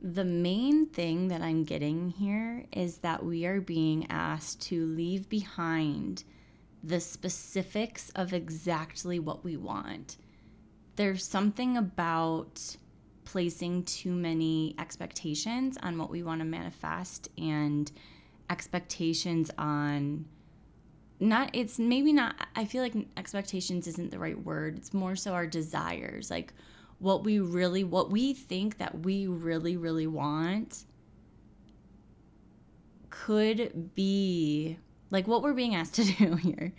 The 0.00 0.24
main 0.24 0.86
thing 0.86 1.28
that 1.28 1.42
I'm 1.42 1.64
getting 1.64 2.08
here 2.08 2.64
is 2.72 2.98
that 2.98 3.22
we 3.22 3.44
are 3.44 3.60
being 3.60 4.06
asked 4.10 4.62
to 4.68 4.86
leave 4.86 5.28
behind 5.28 6.24
the 6.82 7.00
specifics 7.00 8.08
of 8.16 8.32
exactly 8.32 9.18
what 9.18 9.44
we 9.44 9.58
want. 9.58 10.16
There's 10.96 11.26
something 11.26 11.76
about 11.76 12.76
placing 13.24 13.84
too 13.84 14.12
many 14.12 14.74
expectations 14.78 15.76
on 15.82 15.98
what 15.98 16.08
we 16.08 16.22
want 16.22 16.40
to 16.40 16.46
manifest 16.46 17.28
and 17.36 17.92
expectations 18.50 19.50
on 19.56 20.26
not 21.20 21.50
it's 21.52 21.78
maybe 21.78 22.12
not 22.12 22.34
I 22.56 22.64
feel 22.64 22.82
like 22.82 22.94
expectations 23.16 23.86
isn't 23.86 24.10
the 24.10 24.18
right 24.18 24.38
word. 24.42 24.76
It's 24.76 24.92
more 24.92 25.16
so 25.16 25.32
our 25.32 25.46
desires. 25.46 26.30
Like 26.30 26.52
what 26.98 27.24
we 27.24 27.38
really 27.38 27.84
what 27.84 28.10
we 28.10 28.34
think 28.34 28.78
that 28.78 29.00
we 29.00 29.26
really 29.26 29.76
really 29.76 30.06
want 30.06 30.84
could 33.10 33.94
be 33.94 34.78
like 35.10 35.26
what 35.26 35.42
we're 35.42 35.54
being 35.54 35.74
asked 35.74 35.94
to 35.94 36.04
do 36.18 36.34
here 36.36 36.72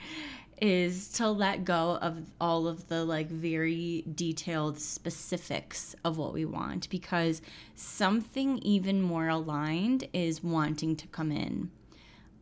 is 0.62 1.10
to 1.10 1.28
let 1.28 1.66
go 1.66 1.98
of 2.02 2.32
all 2.40 2.68
of 2.68 2.88
the 2.88 3.04
like 3.04 3.28
very 3.28 4.06
detailed 4.14 4.80
specifics 4.80 5.96
of 6.06 6.20
what 6.20 6.34
we 6.34 6.46
want 6.46 6.88
because 6.92 7.42
something 7.74 8.60
even 8.60 9.02
more 9.02 9.28
aligned 9.28 10.08
is 10.14 10.44
wanting 10.44 10.96
to 10.96 11.08
come 11.08 11.32
in. 11.32 11.72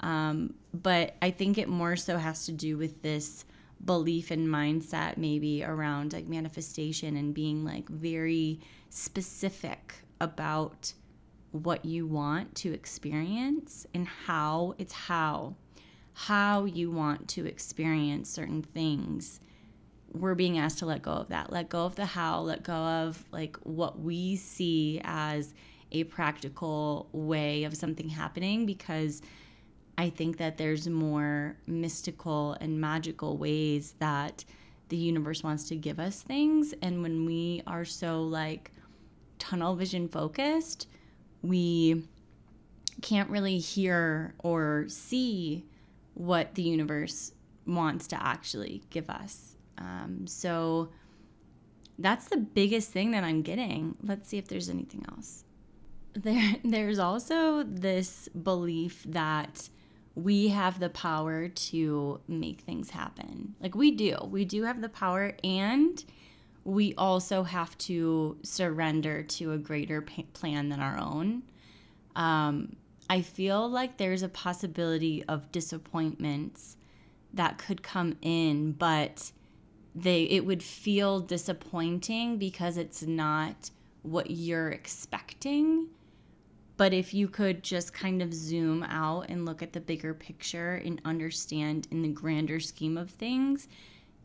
Um, 0.01 0.53
but 0.73 1.15
I 1.21 1.31
think 1.31 1.57
it 1.57 1.69
more 1.69 1.95
so 1.95 2.17
has 2.17 2.45
to 2.45 2.51
do 2.51 2.77
with 2.77 3.01
this 3.01 3.45
belief 3.85 4.31
and 4.31 4.47
mindset, 4.47 5.15
maybe 5.15 5.63
around 5.63 6.11
like 6.11 6.27
manifestation 6.27 7.15
and 7.15 7.33
being 7.33 7.63
like 7.63 7.87
very 7.87 8.59
specific 8.89 9.95
about 10.19 10.91
what 11.51 11.85
you 11.85 12.05
want 12.05 12.53
to 12.55 12.73
experience 12.73 13.87
and 13.93 14.07
how 14.07 14.75
it's 14.77 14.93
how 14.93 15.55
how 16.25 16.65
you 16.65 16.91
want 16.91 17.27
to 17.29 17.45
experience 17.45 18.29
certain 18.29 18.61
things 18.61 19.39
we're 20.11 20.35
being 20.35 20.57
asked 20.57 20.79
to 20.79 20.85
let 20.85 21.01
go 21.01 21.11
of 21.11 21.29
that 21.29 21.51
let 21.51 21.69
go 21.69 21.85
of 21.85 21.95
the 21.95 22.05
how 22.05 22.41
let 22.41 22.61
go 22.63 22.73
of 22.73 23.23
like 23.31 23.55
what 23.63 23.99
we 23.99 24.35
see 24.35 24.99
as 25.05 25.53
a 25.91 26.03
practical 26.05 27.07
way 27.13 27.63
of 27.63 27.75
something 27.75 28.09
happening 28.09 28.65
because 28.65 29.21
I 29.97 30.09
think 30.09 30.37
that 30.37 30.57
there's 30.57 30.87
more 30.87 31.57
mystical 31.67 32.55
and 32.61 32.79
magical 32.79 33.37
ways 33.37 33.95
that 33.99 34.45
the 34.87 34.97
universe 34.97 35.43
wants 35.43 35.67
to 35.69 35.75
give 35.75 35.99
us 35.99 36.21
things. 36.21 36.73
And 36.81 37.01
when 37.03 37.25
we 37.25 37.63
are 37.67 37.83
so 37.83 38.21
like 38.23 38.71
tunnel 39.39 39.75
vision 39.75 40.07
focused, 40.07 40.87
we 41.41 42.07
can't 43.01 43.29
really 43.29 43.57
hear 43.57 44.35
or 44.39 44.85
see 44.87 45.65
what 46.19 46.53
the 46.55 46.61
universe 46.61 47.31
wants 47.65 48.05
to 48.05 48.21
actually 48.21 48.83
give 48.89 49.09
us. 49.09 49.55
Um, 49.77 50.27
so 50.27 50.89
that's 51.97 52.27
the 52.27 52.35
biggest 52.35 52.91
thing 52.91 53.11
that 53.11 53.23
I'm 53.23 53.41
getting. 53.41 53.95
Let's 54.03 54.27
see 54.27 54.37
if 54.37 54.49
there's 54.49 54.69
anything 54.69 55.05
else. 55.09 55.45
There, 56.13 56.55
there's 56.65 56.99
also 56.99 57.63
this 57.63 58.27
belief 58.27 59.05
that 59.07 59.69
we 60.13 60.49
have 60.49 60.81
the 60.81 60.89
power 60.89 61.47
to 61.47 62.19
make 62.27 62.61
things 62.61 62.89
happen. 62.89 63.55
Like 63.61 63.73
we 63.73 63.91
do. 63.91 64.17
We 64.29 64.43
do 64.43 64.63
have 64.63 64.81
the 64.81 64.89
power 64.89 65.37
and 65.41 66.03
we 66.65 66.93
also 66.95 67.43
have 67.43 67.77
to 67.77 68.37
surrender 68.43 69.23
to 69.23 69.53
a 69.53 69.57
greater 69.57 70.01
plan 70.33 70.67
than 70.67 70.81
our 70.81 70.97
own. 70.97 71.43
Um, 72.17 72.75
I 73.09 73.21
feel 73.21 73.67
like 73.67 73.97
there's 73.97 74.23
a 74.23 74.29
possibility 74.29 75.23
of 75.25 75.51
disappointments 75.51 76.77
that 77.33 77.57
could 77.57 77.81
come 77.81 78.15
in, 78.21 78.73
but 78.73 79.31
they 79.95 80.23
it 80.23 80.45
would 80.45 80.61
feel 80.61 81.19
disappointing 81.19 82.37
because 82.37 82.77
it's 82.77 83.01
not 83.03 83.71
what 84.03 84.29
you're 84.29 84.69
expecting 84.69 85.89
but 86.79 86.93
if 86.93 87.13
you 87.13 87.27
could 87.27 87.61
just 87.61 87.91
kind 87.91 88.21
of 88.21 88.33
zoom 88.33 88.83
out 88.83 89.25
and 89.27 89.45
look 89.45 89.61
at 89.61 89.73
the 89.73 89.81
bigger 89.81 90.13
picture 90.13 90.75
and 90.75 91.01
understand 91.03 91.89
in 91.91 92.01
the 92.01 92.07
grander 92.07 92.61
scheme 92.61 92.97
of 92.97 93.09
things, 93.09 93.67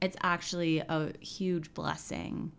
it's 0.00 0.16
actually 0.22 0.78
a 0.78 1.12
huge 1.18 1.74
blessing. 1.74 2.52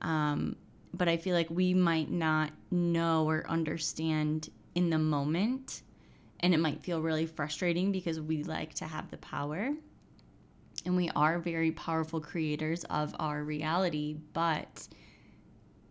Um, 0.00 0.56
but 0.94 1.10
I 1.10 1.18
feel 1.18 1.34
like 1.34 1.50
we 1.50 1.74
might 1.74 2.10
not 2.10 2.52
know 2.70 3.28
or 3.28 3.44
understand 3.46 4.48
in 4.74 4.90
the 4.90 4.98
moment. 4.98 5.82
And 6.40 6.52
it 6.52 6.60
might 6.60 6.82
feel 6.82 7.00
really 7.00 7.26
frustrating 7.26 7.92
because 7.92 8.20
we 8.20 8.42
like 8.42 8.74
to 8.74 8.84
have 8.84 9.10
the 9.10 9.16
power. 9.18 9.72
And 10.84 10.96
we 10.96 11.10
are 11.16 11.38
very 11.38 11.72
powerful 11.72 12.20
creators 12.20 12.84
of 12.84 13.14
our 13.18 13.42
reality. 13.42 14.16
But 14.32 14.86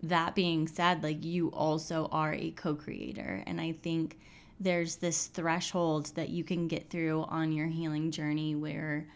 that 0.03 0.35
being 0.35 0.67
said, 0.67 1.01
like 1.01 1.23
you 1.23 1.47
also 1.49 2.07
are 2.11 2.33
a 2.33 2.51
co 2.51 2.75
creator. 2.75 3.43
And 3.47 3.59
I 3.59 3.71
think 3.71 4.19
there's 4.59 4.97
this 4.97 5.27
threshold 5.27 6.07
that 6.15 6.29
you 6.29 6.43
can 6.43 6.67
get 6.67 6.89
through 6.89 7.23
on 7.23 7.51
your 7.51 7.67
healing 7.67 8.11
journey 8.11 8.55
where, 8.55 9.07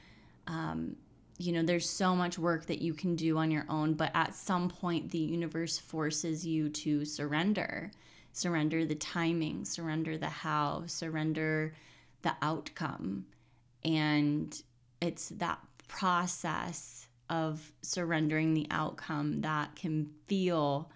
um, 0.48 0.96
you 1.38 1.52
know, 1.52 1.62
there's 1.62 1.90
so 1.90 2.16
much 2.16 2.40
work 2.40 2.66
that 2.66 2.82
you 2.82 2.94
can 2.94 3.16
do 3.16 3.38
on 3.38 3.52
your 3.52 3.66
own, 3.70 3.94
but 3.94 4.12
at 4.16 4.34
some 4.34 4.70
point, 4.70 5.12
the 5.12 5.20
universe 5.20 5.78
forces 5.78 6.46
you 6.46 6.70
to 6.70 7.06
surrender. 7.06 7.92
Surrender 8.34 8.86
the 8.86 8.96
timing, 8.96 9.66
surrender 9.66 10.18
the 10.18 10.30
how, 10.30 10.84
surrender 10.86 11.74
the 12.22 12.36
outcome. 12.42 13.26
And 13.84 14.62
it's 15.02 15.30
that 15.30 15.60
process 15.88 17.08
of 17.30 17.72
surrendering 17.82 18.54
the 18.54 18.68
outcome 18.72 19.42
that 19.42 19.76
can 19.76 20.10
feel 20.28 20.92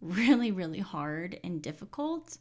really, 0.00 0.50
really 0.50 0.80
hard 0.80 1.38
and 1.42 1.62
difficult. 1.62 2.38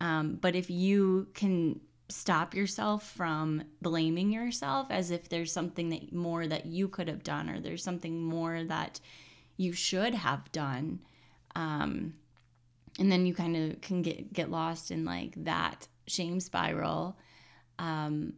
Um, 0.00 0.38
but 0.40 0.54
if 0.54 0.70
you 0.70 1.28
can 1.34 1.80
stop 2.08 2.54
yourself 2.54 3.10
from 3.12 3.62
blaming 3.80 4.30
yourself 4.30 4.88
as 4.90 5.10
if 5.10 5.28
there's 5.28 5.52
something 5.52 5.88
that 5.88 6.12
more 6.12 6.46
that 6.46 6.66
you 6.66 6.88
could 6.88 7.08
have 7.08 7.22
done 7.22 7.48
or 7.48 7.60
there's 7.60 7.82
something 7.82 8.22
more 8.22 8.62
that 8.64 9.00
you 9.56 9.72
should 9.72 10.14
have 10.14 10.50
done 10.52 11.00
um, 11.56 12.14
and 12.98 13.10
then 13.10 13.26
you 13.26 13.34
kind 13.34 13.56
of 13.56 13.80
can 13.80 14.02
get 14.02 14.32
get 14.32 14.50
lost 14.50 14.90
in 14.90 15.04
like 15.04 15.34
that 15.44 15.88
shame 16.06 16.40
spiral. 16.40 17.16
Um, 17.78 18.34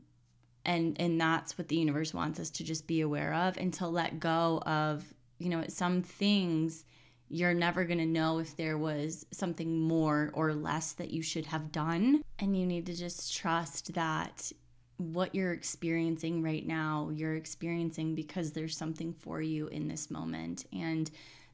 and 0.64 1.00
and 1.00 1.20
that's 1.20 1.56
what 1.56 1.68
the 1.68 1.76
universe 1.76 2.12
wants 2.12 2.40
us 2.40 2.50
to 2.50 2.64
just 2.64 2.86
be 2.86 3.00
aware 3.00 3.34
of 3.34 3.56
and 3.56 3.72
to 3.74 3.86
let 3.86 4.18
go 4.18 4.62
of 4.66 5.04
you 5.38 5.48
know 5.48 5.64
some 5.68 6.02
things 6.02 6.84
you're 7.28 7.54
never 7.54 7.84
going 7.84 7.98
to 7.98 8.06
know 8.06 8.38
if 8.38 8.56
there 8.56 8.78
was 8.78 9.26
something 9.32 9.80
more 9.80 10.30
or 10.32 10.54
less 10.54 10.92
that 10.92 11.10
you 11.10 11.22
should 11.22 11.46
have 11.46 11.72
done. 11.72 12.22
And 12.38 12.56
you 12.56 12.64
need 12.66 12.86
to 12.86 12.94
just 12.94 13.36
trust 13.36 13.94
that 13.94 14.52
what 14.98 15.34
you're 15.34 15.52
experiencing 15.52 16.42
right 16.42 16.66
now 16.66 17.10
you're 17.12 17.34
experiencing 17.34 18.14
because 18.14 18.52
there's 18.52 18.76
something 18.76 19.12
for 19.12 19.42
you 19.42 19.66
in 19.68 19.88
this 19.88 20.10
moment. 20.10 20.64
And 20.72 21.10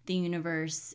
the 0.07 0.15
universe 0.15 0.95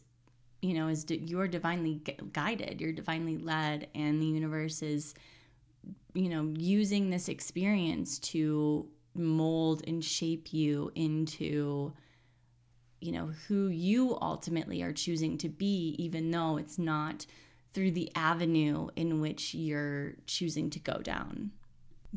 you 0.61 0.73
know 0.73 0.87
is 0.87 1.05
you're 1.09 1.47
divinely 1.47 2.01
guided 2.33 2.81
you're 2.81 2.91
divinely 2.91 3.37
led 3.37 3.87
and 3.93 4.21
the 4.21 4.25
universe 4.25 4.81
is 4.81 5.13
you 6.17 6.29
know, 6.29 6.51
using 6.57 7.09
this 7.09 7.29
experience 7.29 8.17
to 8.19 8.87
mold 9.13 9.83
and 9.87 10.03
shape 10.03 10.53
you 10.53 10.91
into 10.95 11.93
you 12.99 13.11
know 13.11 13.27
who 13.47 13.67
you 13.67 14.17
ultimately 14.21 14.81
are 14.81 14.93
choosing 14.93 15.37
to 15.37 15.49
be 15.49 15.95
even 15.99 16.31
though 16.31 16.57
it's 16.57 16.79
not 16.79 17.25
through 17.73 17.91
the 17.91 18.11
avenue 18.15 18.87
in 18.95 19.21
which 19.21 19.53
you're 19.53 20.13
choosing 20.25 20.69
to 20.71 20.79
go 20.79 20.97
down. 20.99 21.51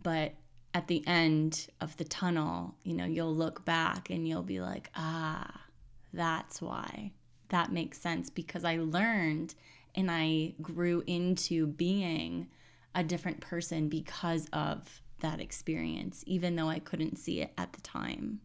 But 0.02 0.34
at 0.72 0.86
the 0.88 1.06
end 1.06 1.66
of 1.80 1.96
the 1.98 2.04
tunnel 2.04 2.74
you 2.84 2.94
know 2.94 3.04
you'll 3.04 3.34
look 3.34 3.64
back 3.64 4.08
and 4.08 4.26
you'll 4.26 4.42
be 4.42 4.60
like 4.60 4.90
ah 4.94 5.60
that's 6.12 6.62
why 6.62 7.12
that 7.50 7.72
makes 7.72 7.98
sense 8.00 8.30
because 8.30 8.64
i 8.64 8.76
learned 8.76 9.54
and 9.94 10.10
i 10.10 10.54
grew 10.62 11.02
into 11.06 11.66
being 11.66 12.48
a 12.94 13.04
different 13.04 13.40
person 13.40 13.88
because 13.88 14.48
of 14.52 15.00
that 15.20 15.40
experience, 15.40 16.24
even 16.26 16.56
though 16.56 16.68
I 16.68 16.78
couldn't 16.78 17.18
see 17.18 17.40
it 17.40 17.52
at 17.56 17.72
the 17.72 17.80
time. 17.80 18.40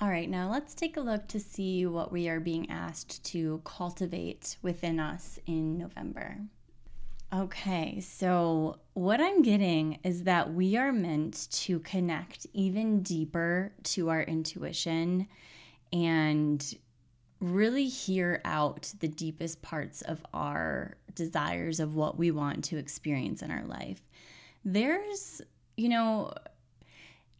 All 0.00 0.08
right, 0.08 0.30
now 0.30 0.50
let's 0.50 0.74
take 0.74 0.96
a 0.96 1.00
look 1.00 1.26
to 1.28 1.40
see 1.40 1.84
what 1.86 2.12
we 2.12 2.28
are 2.28 2.38
being 2.38 2.70
asked 2.70 3.24
to 3.26 3.60
cultivate 3.64 4.56
within 4.62 5.00
us 5.00 5.40
in 5.46 5.76
November. 5.76 6.38
Okay, 7.34 8.00
so 8.00 8.78
what 8.94 9.20
I'm 9.20 9.42
getting 9.42 9.98
is 10.04 10.22
that 10.22 10.54
we 10.54 10.76
are 10.76 10.92
meant 10.92 11.50
to 11.50 11.80
connect 11.80 12.46
even 12.54 13.02
deeper 13.02 13.72
to 13.84 14.08
our 14.08 14.22
intuition 14.22 15.26
and 15.92 16.74
really 17.40 17.86
hear 17.86 18.40
out 18.44 18.92
the 19.00 19.08
deepest 19.08 19.62
parts 19.62 20.02
of 20.02 20.24
our 20.34 20.96
desires 21.14 21.80
of 21.80 21.94
what 21.94 22.18
we 22.18 22.30
want 22.30 22.64
to 22.64 22.76
experience 22.76 23.42
in 23.42 23.50
our 23.50 23.64
life. 23.64 24.00
There's, 24.64 25.40
you 25.76 25.88
know, 25.88 26.32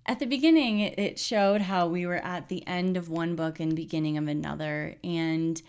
at 0.07 0.19
the 0.19 0.27
beginning, 0.27 0.81
it 0.81 1.19
showed 1.19 1.61
how 1.61 1.87
we 1.87 2.07
were 2.07 2.17
at 2.17 2.49
the 2.49 2.67
end 2.67 2.97
of 2.97 3.11
one 3.11 3.37
book 3.37 3.61
and 3.61 3.77
beginning 3.77 4.17
of 4.17 4.27
another. 4.27 4.97
And 5.05 5.61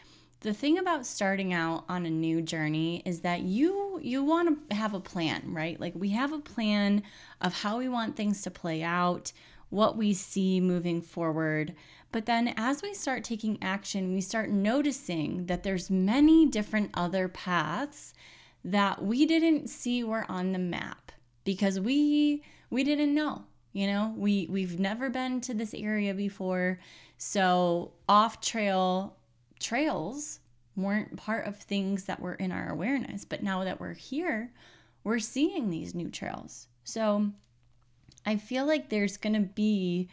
the 0.42 0.54
thing 0.54 0.78
about 0.78 1.06
starting 1.06 1.52
out 1.52 1.84
on 1.90 2.06
a 2.06 2.10
new 2.10 2.42
journey 2.42 3.04
is 3.06 3.22
that 3.22 3.42
you 3.42 4.00
you 4.02 4.24
want 4.24 4.70
to 4.70 4.76
have 4.76 4.94
a 4.94 5.00
plan, 5.00 5.54
right? 5.54 5.78
Like 5.78 5.94
we 5.96 6.10
have 6.12 6.32
a 6.32 6.40
plan 6.40 7.04
of 7.42 7.54
how 7.62 7.78
we 7.78 7.90
want 7.90 8.16
things 8.16 8.42
to 8.44 8.52
play 8.52 8.82
out, 8.82 9.34
what 9.70 9.98
we 9.98 10.14
see 10.14 10.62
moving 10.62 11.02
forward. 11.02 11.76
But 12.12 12.26
then 12.26 12.54
as 12.58 12.82
we 12.82 12.94
start 12.94 13.24
taking 13.24 13.58
action, 13.62 14.14
we 14.14 14.22
start 14.22 14.50
noticing 14.50 15.46
that 15.46 15.64
there's 15.64 15.90
many 15.90 16.48
different 16.48 16.90
other 16.94 17.28
paths 17.28 18.14
that 18.64 19.04
we 19.04 19.26
didn't 19.26 19.70
see 19.70 20.04
were 20.04 20.26
on 20.30 20.52
the 20.52 20.60
map 20.60 21.12
because 21.44 21.80
we 21.80 22.44
we 22.70 22.84
didn't 22.84 23.14
know 23.14 23.44
you 23.74 23.88
know, 23.88 24.14
we 24.18 24.48
we've 24.50 24.80
never 24.80 25.10
been 25.10 25.42
to 25.42 25.54
this 25.54 25.74
area 25.74 26.14
before. 26.14 26.80
So 27.18 27.92
off 28.08 28.42
trail 28.42 29.16
trails 29.60 30.40
weren't 30.76 31.18
part 31.18 31.46
of 31.46 31.58
things 31.58 32.06
that 32.06 32.20
were 32.20 32.36
in 32.36 32.52
our 32.52 32.70
awareness. 32.70 33.26
But 33.26 33.44
now 33.44 33.64
that 33.64 33.80
we're 33.80 33.94
here, 33.94 34.52
we're 35.04 35.20
seeing 35.20 35.70
these 35.70 35.94
new 35.94 36.10
trails. 36.10 36.68
So 36.84 37.32
I 38.26 38.38
feel 38.38 38.66
like 38.66 38.90
there's 38.90 39.18
going 39.18 39.34
to 39.34 39.48
be 39.48 40.10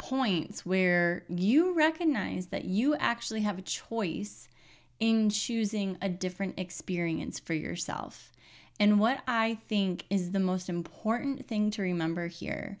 points 0.00 0.64
where 0.64 1.24
you 1.28 1.74
recognize 1.74 2.46
that 2.46 2.64
you 2.64 2.96
actually 2.96 3.42
have 3.42 3.58
a 3.58 3.62
choice 3.62 4.48
in 4.98 5.28
choosing 5.28 5.98
a 6.00 6.08
different 6.08 6.58
experience 6.58 7.38
for 7.38 7.52
yourself. 7.52 8.32
And 8.80 8.98
what 8.98 9.22
I 9.28 9.58
think 9.68 10.06
is 10.08 10.30
the 10.30 10.40
most 10.40 10.70
important 10.70 11.46
thing 11.46 11.70
to 11.72 11.82
remember 11.82 12.28
here 12.28 12.78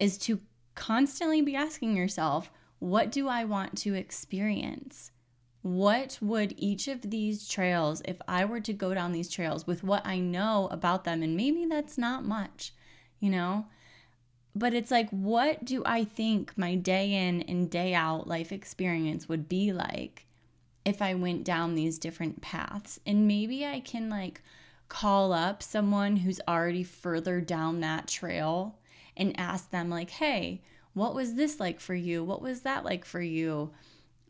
is 0.00 0.16
to 0.18 0.40
constantly 0.74 1.42
be 1.42 1.54
asking 1.54 1.94
yourself, 1.94 2.50
what 2.78 3.12
do 3.12 3.28
I 3.28 3.44
want 3.44 3.76
to 3.78 3.94
experience? 3.94 5.10
What 5.60 6.18
would 6.22 6.54
each 6.56 6.88
of 6.88 7.02
these 7.02 7.46
trails, 7.46 8.00
if 8.06 8.16
I 8.26 8.46
were 8.46 8.60
to 8.60 8.72
go 8.72 8.94
down 8.94 9.12
these 9.12 9.28
trails 9.28 9.66
with 9.66 9.84
what 9.84 10.06
I 10.06 10.18
know 10.20 10.68
about 10.72 11.04
them, 11.04 11.22
and 11.22 11.36
maybe 11.36 11.66
that's 11.66 11.98
not 11.98 12.24
much, 12.24 12.72
you 13.20 13.28
know? 13.28 13.66
But 14.54 14.74
it's 14.74 14.90
like, 14.90 15.08
what 15.10 15.64
do 15.64 15.82
I 15.86 16.04
think 16.04 16.56
my 16.56 16.74
day 16.74 17.12
in 17.12 17.42
and 17.42 17.70
day 17.70 17.94
out 17.94 18.28
life 18.28 18.52
experience 18.52 19.28
would 19.28 19.48
be 19.48 19.72
like 19.72 20.26
if 20.84 21.00
I 21.00 21.14
went 21.14 21.44
down 21.44 21.74
these 21.74 21.98
different 21.98 22.42
paths? 22.42 23.00
And 23.06 23.26
maybe 23.26 23.64
I 23.64 23.80
can 23.80 24.10
like 24.10 24.42
call 24.88 25.32
up 25.32 25.62
someone 25.62 26.18
who's 26.18 26.40
already 26.46 26.84
further 26.84 27.40
down 27.40 27.80
that 27.80 28.08
trail 28.08 28.78
and 29.16 29.38
ask 29.40 29.70
them 29.70 29.88
like 29.88 30.10
hey 30.10 30.60
what 30.94 31.14
was 31.14 31.34
this 31.34 31.58
like 31.58 31.80
for 31.80 31.94
you? 31.94 32.22
What 32.22 32.42
was 32.42 32.60
that 32.62 32.84
like 32.84 33.04
for 33.04 33.20
you? 33.20 33.72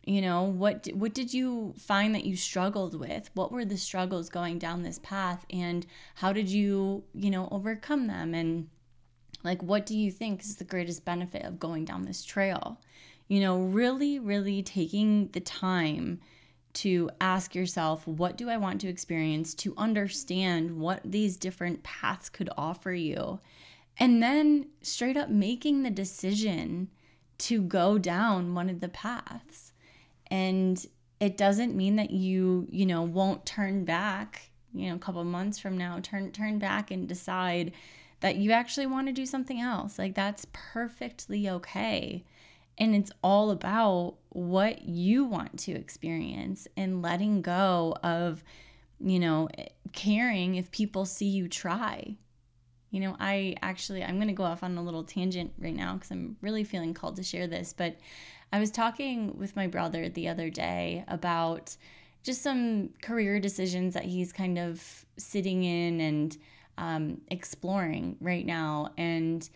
You 0.04 0.20
know 0.20 0.44
what 0.44 0.88
what 0.94 1.14
did 1.14 1.32
you 1.32 1.74
find 1.78 2.14
that 2.14 2.24
you 2.24 2.36
struggled 2.36 2.98
with? 2.98 3.30
What 3.34 3.52
were 3.52 3.64
the 3.64 3.76
struggles 3.76 4.28
going 4.28 4.58
down 4.58 4.82
this 4.82 4.98
path? 5.00 5.46
And 5.50 5.86
how 6.16 6.32
did 6.32 6.48
you 6.48 7.04
you 7.14 7.30
know 7.30 7.48
overcome 7.50 8.06
them? 8.08 8.34
And 8.34 8.68
like 9.42 9.62
what 9.62 9.86
do 9.86 9.96
you 9.96 10.10
think 10.10 10.42
is 10.42 10.56
the 10.56 10.64
greatest 10.64 11.04
benefit 11.04 11.44
of 11.44 11.58
going 11.58 11.84
down 11.84 12.02
this 12.02 12.24
trail 12.24 12.80
you 13.28 13.40
know 13.40 13.60
really 13.60 14.18
really 14.18 14.62
taking 14.62 15.28
the 15.28 15.40
time 15.40 16.20
to 16.74 17.10
ask 17.20 17.54
yourself, 17.54 18.06
what 18.06 18.36
do 18.36 18.48
I 18.48 18.56
want 18.56 18.80
to 18.80 18.88
experience, 18.88 19.54
to 19.56 19.74
understand 19.76 20.78
what 20.78 21.00
these 21.04 21.36
different 21.36 21.82
paths 21.82 22.28
could 22.28 22.48
offer 22.56 22.92
you. 22.92 23.40
And 23.98 24.22
then 24.22 24.68
straight 24.80 25.16
up 25.16 25.28
making 25.28 25.82
the 25.82 25.90
decision 25.90 26.88
to 27.38 27.60
go 27.60 27.98
down 27.98 28.54
one 28.54 28.70
of 28.70 28.80
the 28.80 28.88
paths. 28.88 29.72
And 30.28 30.84
it 31.20 31.36
doesn't 31.36 31.76
mean 31.76 31.96
that 31.96 32.10
you, 32.10 32.66
you 32.70 32.86
know, 32.86 33.02
won't 33.02 33.44
turn 33.44 33.84
back, 33.84 34.50
you 34.72 34.88
know, 34.88 34.96
a 34.96 34.98
couple 34.98 35.22
months 35.24 35.58
from 35.58 35.76
now, 35.76 35.98
turn 36.02 36.32
turn 36.32 36.58
back 36.58 36.90
and 36.90 37.06
decide 37.06 37.72
that 38.22 38.36
you 38.36 38.52
actually 38.52 38.86
want 38.86 39.08
to 39.08 39.12
do 39.12 39.26
something 39.26 39.60
else. 39.60 39.98
Like 39.98 40.14
that's 40.14 40.46
perfectly 40.52 41.50
okay. 41.50 42.24
And 42.78 42.94
it's 42.94 43.10
all 43.22 43.50
about 43.50 44.14
what 44.30 44.82
you 44.82 45.24
want 45.24 45.58
to 45.60 45.72
experience 45.72 46.66
and 46.76 47.02
letting 47.02 47.42
go 47.42 47.96
of, 48.02 48.42
you 49.00 49.18
know, 49.18 49.48
caring 49.92 50.54
if 50.54 50.70
people 50.70 51.04
see 51.04 51.26
you 51.26 51.48
try. 51.48 52.16
You 52.90 53.00
know, 53.00 53.16
I 53.18 53.56
actually, 53.60 54.04
I'm 54.04 54.16
going 54.16 54.28
to 54.28 54.34
go 54.34 54.44
off 54.44 54.62
on 54.62 54.78
a 54.78 54.82
little 54.82 55.02
tangent 55.02 55.52
right 55.58 55.74
now 55.74 55.94
because 55.94 56.12
I'm 56.12 56.36
really 56.40 56.62
feeling 56.62 56.94
called 56.94 57.16
to 57.16 57.24
share 57.24 57.48
this. 57.48 57.74
But 57.76 57.96
I 58.52 58.60
was 58.60 58.70
talking 58.70 59.36
with 59.36 59.56
my 59.56 59.66
brother 59.66 60.08
the 60.08 60.28
other 60.28 60.48
day 60.48 61.04
about 61.08 61.76
just 62.22 62.42
some 62.42 62.90
career 63.02 63.40
decisions 63.40 63.94
that 63.94 64.04
he's 64.04 64.32
kind 64.32 64.58
of 64.58 65.04
sitting 65.16 65.64
in 65.64 66.00
and 66.00 66.36
um, 66.82 67.20
exploring 67.28 68.16
right 68.20 68.44
now. 68.44 68.90
And 68.98 69.48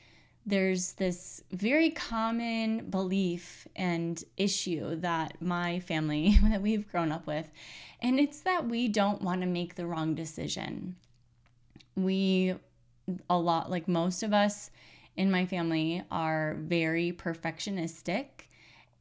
there's 0.47 0.93
this 0.93 1.43
very 1.51 1.91
common 1.91 2.89
belief 2.89 3.67
and 3.75 4.23
issue 4.37 4.95
that 5.01 5.43
my 5.43 5.81
family 5.81 6.39
that 6.45 6.63
we've 6.63 6.89
grown 6.91 7.11
up 7.11 7.27
with 7.27 7.51
and 8.01 8.21
it's 8.21 8.41
that 8.43 8.69
we 8.69 8.87
don't 8.87 9.23
want 9.23 9.41
to 9.41 9.47
make 9.47 9.75
the 9.75 9.85
wrong 9.85 10.15
decision 10.15 10.95
we 11.97 12.55
a 13.29 13.37
lot 13.37 13.71
like 13.71 13.89
most 13.89 14.23
of 14.23 14.33
us 14.33 14.71
in 15.17 15.33
my 15.33 15.45
family 15.47 16.01
are 16.13 16.57
very 16.61 17.13
perfectionistic 17.13 18.27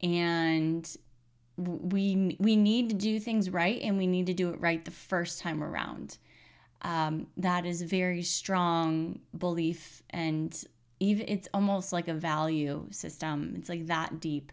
and 0.02 0.98
we 1.58 2.36
we 2.40 2.56
need 2.56 2.90
to 2.90 2.96
do 2.96 3.20
things 3.20 3.52
right 3.52 3.82
and 3.84 4.00
we 4.00 4.08
need 4.08 4.26
to 4.26 4.34
do 4.34 4.50
it 4.50 4.60
right 4.60 4.84
the 4.84 4.92
first 4.92 5.40
time 5.40 5.64
around 5.64 6.18
um, 6.86 7.26
that 7.38 7.66
is 7.66 7.82
very 7.82 8.22
strong 8.22 9.20
belief 9.36 10.04
and 10.12 10.64
even 11.00 11.26
it's 11.28 11.48
almost 11.52 11.92
like 11.92 12.08
a 12.08 12.14
value 12.14 12.86
system. 12.92 13.56
It's 13.58 13.70
like 13.70 13.88
that 13.88 14.20
deep 14.20 14.52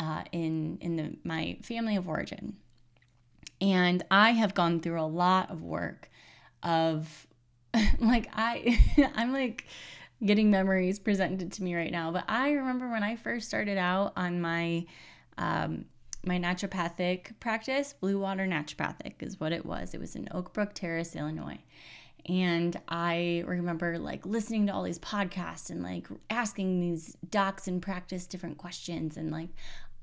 uh, 0.00 0.24
in 0.32 0.78
in 0.80 0.96
the 0.96 1.16
my 1.24 1.58
family 1.62 1.96
of 1.96 2.08
origin, 2.08 2.56
and 3.60 4.02
I 4.10 4.30
have 4.30 4.54
gone 4.54 4.80
through 4.80 5.00
a 5.00 5.02
lot 5.02 5.50
of 5.50 5.62
work 5.62 6.10
of 6.62 7.26
like 8.00 8.28
I 8.32 8.80
I'm 9.14 9.34
like 9.34 9.66
getting 10.24 10.50
memories 10.50 10.98
presented 10.98 11.52
to 11.52 11.62
me 11.62 11.76
right 11.76 11.92
now. 11.92 12.10
But 12.10 12.24
I 12.28 12.52
remember 12.52 12.90
when 12.90 13.02
I 13.02 13.16
first 13.16 13.46
started 13.46 13.76
out 13.76 14.14
on 14.16 14.40
my 14.40 14.86
um, 15.36 15.84
my 16.24 16.38
naturopathic 16.38 17.38
practice, 17.40 17.94
Blue 17.94 18.18
Water 18.18 18.46
Naturopathic 18.46 19.22
is 19.22 19.40
what 19.40 19.52
it 19.52 19.64
was. 19.64 19.94
It 19.94 20.00
was 20.00 20.16
in 20.16 20.28
Oak 20.32 20.52
Brook 20.52 20.74
Terrace, 20.74 21.14
Illinois. 21.16 21.58
And 22.28 22.78
I 22.88 23.44
remember 23.46 23.98
like 23.98 24.26
listening 24.26 24.66
to 24.66 24.74
all 24.74 24.82
these 24.82 24.98
podcasts 24.98 25.70
and 25.70 25.82
like 25.82 26.06
asking 26.28 26.80
these 26.80 27.16
docs 27.30 27.68
in 27.68 27.80
practice 27.80 28.26
different 28.26 28.58
questions. 28.58 29.16
And 29.16 29.30
like, 29.30 29.48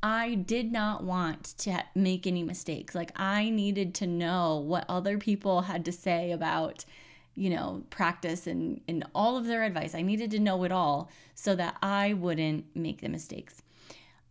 I 0.01 0.35
did 0.35 0.71
not 0.71 1.03
want 1.03 1.55
to 1.59 1.83
make 1.95 2.27
any 2.27 2.43
mistakes. 2.43 2.93
Like, 2.93 3.11
I 3.15 3.49
needed 3.49 3.95
to 3.95 4.07
know 4.07 4.57
what 4.57 4.85
other 4.87 5.17
people 5.17 5.61
had 5.61 5.85
to 5.85 5.91
say 5.91 6.31
about, 6.31 6.85
you 7.33 7.49
know, 7.49 7.83
practice 7.89 8.45
and, 8.45 8.81
and 8.87 9.03
all 9.15 9.35
of 9.35 9.45
their 9.45 9.63
advice. 9.63 9.95
I 9.95 10.03
needed 10.03 10.29
to 10.31 10.39
know 10.39 10.63
it 10.63 10.71
all 10.71 11.09
so 11.33 11.55
that 11.55 11.77
I 11.81 12.13
wouldn't 12.13 12.65
make 12.75 13.01
the 13.01 13.09
mistakes. 13.09 13.63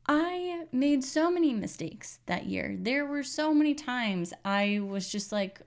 I 0.06 0.66
made 0.72 1.02
so 1.02 1.30
many 1.30 1.54
mistakes 1.54 2.18
that 2.26 2.46
year. 2.46 2.76
There 2.78 3.06
were 3.06 3.22
so 3.22 3.54
many 3.54 3.74
times 3.74 4.32
I 4.44 4.80
was 4.82 5.10
just 5.10 5.32
like, 5.32 5.60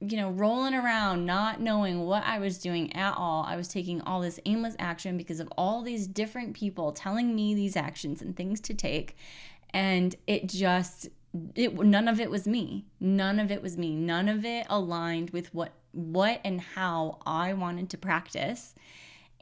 you 0.00 0.18
know, 0.18 0.30
rolling 0.30 0.74
around, 0.74 1.24
not 1.24 1.60
knowing 1.60 2.00
what 2.00 2.22
I 2.24 2.38
was 2.38 2.58
doing 2.58 2.94
at 2.94 3.14
all. 3.16 3.44
I 3.48 3.56
was 3.56 3.68
taking 3.68 4.02
all 4.02 4.20
this 4.20 4.38
aimless 4.44 4.76
action 4.78 5.16
because 5.16 5.40
of 5.40 5.48
all 5.56 5.82
these 5.82 6.06
different 6.06 6.54
people 6.54 6.92
telling 6.92 7.34
me 7.34 7.54
these 7.54 7.76
actions 7.76 8.20
and 8.20 8.36
things 8.36 8.60
to 8.62 8.74
take. 8.74 9.16
And 9.70 10.14
it 10.26 10.48
just, 10.48 11.08
it 11.54 11.74
none 11.74 12.08
of 12.08 12.20
it 12.20 12.30
was 12.30 12.46
me. 12.46 12.84
None 13.00 13.40
of 13.40 13.50
it 13.50 13.62
was 13.62 13.78
me. 13.78 13.94
None 13.94 14.28
of 14.28 14.44
it 14.44 14.66
aligned 14.68 15.30
with 15.30 15.52
what 15.54 15.72
what 15.92 16.42
and 16.44 16.60
how 16.60 17.18
I 17.24 17.54
wanted 17.54 17.88
to 17.90 17.98
practice. 17.98 18.74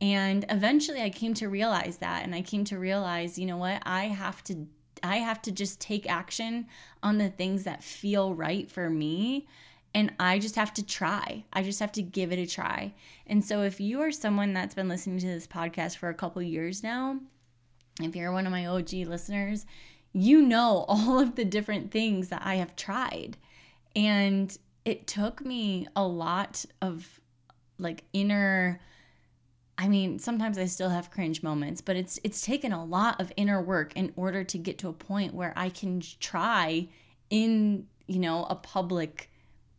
And 0.05 0.45
eventually 0.51 1.01
I 1.01 1.09
came 1.09 1.33
to 1.33 1.49
realize 1.49 1.97
that 1.97 2.25
and 2.25 2.35
I 2.35 2.43
came 2.43 2.62
to 2.64 2.79
realize, 2.79 3.38
you 3.38 3.47
know 3.47 3.57
what? 3.57 3.83
I 3.87 4.05
have 4.05 4.45
to 4.45 4.67
I 5.03 5.17
have 5.17 5.40
to 5.43 5.53
just 5.53 5.81
take 5.81 6.11
action 6.11 6.67
on 7.03 7.17
the 7.17 7.31
things 7.31 7.64
that 7.64 7.83
feel 7.83 8.35
right 8.35 8.71
for 8.71 8.90
me 8.90 9.47
and 9.95 10.12
I 10.21 10.38
just 10.40 10.57
have 10.57 10.75
to 10.75 10.85
try. 10.85 11.45
I 11.55 11.62
just 11.62 11.81
have 11.81 11.93
to 11.93 12.03
give 12.03 12.33
it 12.33 12.38
a 12.38 12.47
try. 12.47 12.93
And 13.27 13.43
so 13.43 13.62
if 13.62 13.81
you 13.81 14.03
are 14.03 14.12
someone 14.12 14.53
that's 14.53 14.75
been 14.75 14.90
listening 14.90 15.21
to 15.21 15.27
this 15.27 15.47
podcast 15.47 15.97
for 15.97 16.11
a 16.11 16.14
couple 16.14 16.43
years 16.43 16.83
now, 16.83 17.19
if 18.03 18.14
you're 18.14 18.33
one 18.33 18.47
of 18.47 18.53
my 18.53 18.67
OG 18.67 18.93
listeners, 18.93 19.64
you 20.12 20.43
know 20.43 20.85
all 20.88 21.19
of 21.19 21.35
the 21.35 21.47
different 21.47 21.90
things 21.90 22.29
that 22.29 22.43
I 22.45 22.57
have 22.57 22.77
tried. 22.77 23.38
And 23.97 24.55
it 24.85 25.07
took 25.07 25.43
me 25.43 25.87
a 25.97 26.07
lot 26.07 26.67
of 26.83 27.21
like 27.79 28.05
inner 28.12 28.81
I 29.77 29.89
mean, 29.89 30.19
sometimes 30.19 30.57
I 30.57 30.67
still 30.67 30.91
have 30.91 31.11
cringe 31.11 31.43
moments, 31.43 31.81
but 31.81 31.97
it's 31.97 32.21
it's 32.23 32.41
taken 32.41 32.73
a 32.73 32.85
lot 32.85 33.21
of 33.21 33.33
inner 33.37 33.61
work 33.61 33.93
in 33.97 34.13
order 34.17 34.45
to 34.45 34.59
get 34.59 34.79
to 34.79 34.89
a 34.89 34.93
point 34.93 35.35
where 35.35 35.53
I 35.57 35.69
can 35.69 36.01
try 36.21 36.89
in, 37.31 37.87
you 38.07 38.21
know, 38.21 38.45
a 38.45 38.55
public 38.55 39.31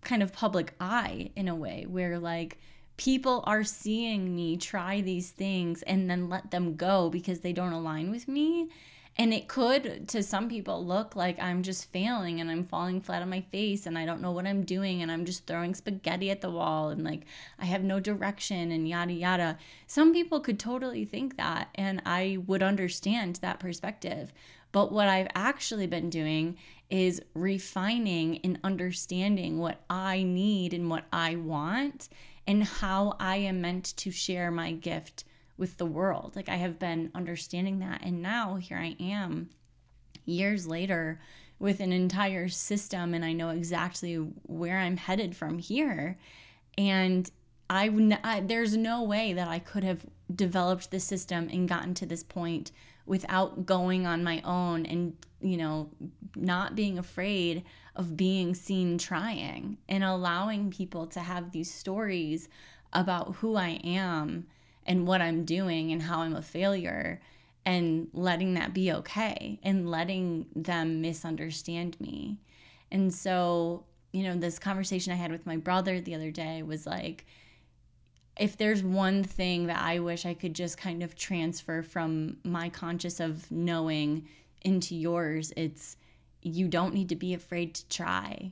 kind 0.01 0.21
of 0.21 0.33
public 0.33 0.73
eye 0.79 1.31
in 1.35 1.47
a 1.47 1.55
way 1.55 1.85
where 1.87 2.19
like 2.19 2.59
people 2.97 3.43
are 3.47 3.63
seeing 3.63 4.35
me 4.35 4.57
try 4.57 5.01
these 5.01 5.31
things 5.31 5.81
and 5.83 6.09
then 6.09 6.29
let 6.29 6.51
them 6.51 6.75
go 6.75 7.09
because 7.09 7.39
they 7.39 7.53
don't 7.53 7.73
align 7.73 8.11
with 8.11 8.27
me 8.27 8.69
and 9.17 9.33
it 9.33 9.47
could, 9.47 10.09
to 10.09 10.21
some 10.21 10.49
people, 10.49 10.85
look 10.85 11.15
like 11.15 11.41
I'm 11.41 11.63
just 11.63 11.89
failing 11.91 12.41
and 12.41 12.51
I'm 12.51 12.65
falling 12.65 12.99
flat 12.99 13.21
on 13.21 13.29
my 13.29 13.41
face 13.41 13.85
and 13.85 13.97
I 13.97 14.05
don't 14.05 14.21
know 14.21 14.33
what 14.33 14.45
I'm 14.45 14.63
doing 14.63 15.01
and 15.01 15.09
I'm 15.09 15.23
just 15.23 15.47
throwing 15.47 15.73
spaghetti 15.73 16.29
at 16.31 16.41
the 16.41 16.51
wall 16.51 16.89
and 16.89 17.03
like 17.03 17.21
I 17.57 17.63
have 17.65 17.83
no 17.83 18.01
direction 18.01 18.73
and 18.73 18.89
yada 18.89 19.13
yada. 19.13 19.57
Some 19.87 20.11
people 20.11 20.41
could 20.41 20.59
totally 20.59 21.05
think 21.05 21.37
that 21.37 21.69
and 21.75 22.01
I 22.05 22.39
would 22.45 22.61
understand 22.61 23.37
that 23.37 23.59
perspective. 23.59 24.33
But 24.73 24.91
what 24.91 25.07
I've 25.07 25.29
actually 25.33 25.87
been 25.87 26.09
doing 26.09 26.57
is 26.89 27.21
refining 27.33 28.39
and 28.43 28.59
understanding 28.65 29.59
what 29.59 29.79
I 29.89 30.23
need 30.23 30.73
and 30.73 30.89
what 30.89 31.05
I 31.13 31.37
want 31.37 32.09
and 32.45 32.65
how 32.65 33.15
I 33.17 33.37
am 33.37 33.61
meant 33.61 33.95
to 33.95 34.11
share 34.11 34.51
my 34.51 34.73
gift 34.73 35.23
with 35.57 35.77
the 35.77 35.85
world. 35.85 36.35
Like 36.35 36.49
I 36.49 36.55
have 36.55 36.79
been 36.79 37.11
understanding 37.15 37.79
that. 37.79 38.01
And 38.03 38.21
now 38.21 38.55
here 38.55 38.77
I 38.77 38.95
am, 38.99 39.49
years 40.25 40.67
later, 40.67 41.19
with 41.59 41.79
an 41.79 41.93
entire 41.93 42.49
system, 42.49 43.13
and 43.13 43.23
I 43.23 43.31
know 43.31 43.49
exactly 43.49 44.15
where 44.15 44.77
I'm 44.79 44.97
headed 44.97 45.35
from 45.35 45.59
here. 45.59 46.17
And 46.77 47.29
I, 47.69 48.17
I 48.23 48.41
there's 48.41 48.75
no 48.75 49.03
way 49.03 49.33
that 49.33 49.47
I 49.47 49.59
could 49.59 49.83
have 49.83 50.05
developed 50.33 50.91
the 50.91 50.99
system 50.99 51.49
and 51.51 51.69
gotten 51.69 51.93
to 51.95 52.05
this 52.05 52.23
point 52.23 52.71
without 53.05 53.65
going 53.65 54.05
on 54.05 54.23
my 54.23 54.41
own 54.43 54.85
and 54.85 55.15
you 55.41 55.57
know 55.57 55.89
not 56.35 56.75
being 56.75 56.97
afraid 56.97 57.63
of 57.95 58.17
being 58.17 58.53
seen 58.53 58.97
trying 58.97 59.77
and 59.87 60.03
allowing 60.03 60.71
people 60.71 61.05
to 61.07 61.19
have 61.19 61.51
these 61.51 61.71
stories 61.73 62.49
about 62.93 63.35
who 63.35 63.55
I 63.55 63.79
am 63.83 64.47
and 64.85 65.07
what 65.07 65.21
I'm 65.21 65.45
doing 65.45 65.91
and 65.91 66.01
how 66.01 66.19
I'm 66.19 66.35
a 66.35 66.41
failure 66.41 67.21
and 67.65 68.07
letting 68.13 68.53
that 68.53 68.73
be 68.73 68.91
okay 68.91 69.59
and 69.63 69.89
letting 69.89 70.45
them 70.55 71.01
misunderstand 71.01 71.99
me. 71.99 72.37
And 72.91 73.13
so, 73.13 73.85
you 74.13 74.23
know, 74.23 74.35
this 74.35 74.59
conversation 74.59 75.11
I 75.11 75.15
had 75.15 75.31
with 75.31 75.45
my 75.45 75.57
brother 75.57 75.99
the 75.99 76.15
other 76.15 76.31
day 76.31 76.61
was 76.61 76.85
like, 76.85 77.25
if 78.37 78.57
there's 78.57 78.83
one 78.83 79.23
thing 79.23 79.67
that 79.67 79.81
I 79.81 79.99
wish 79.99 80.25
I 80.25 80.33
could 80.33 80.53
just 80.53 80.77
kind 80.77 81.01
of 81.01 81.15
transfer 81.15 81.81
from 81.81 82.37
my 82.43 82.69
conscious 82.69 83.19
of 83.19 83.49
knowing 83.49 84.27
into 84.61 84.95
yours, 84.95 85.53
it's 85.55 85.97
you 86.41 86.67
don't 86.67 86.93
need 86.93 87.09
to 87.09 87.15
be 87.15 87.33
afraid 87.33 87.73
to 87.75 87.87
try 87.89 88.51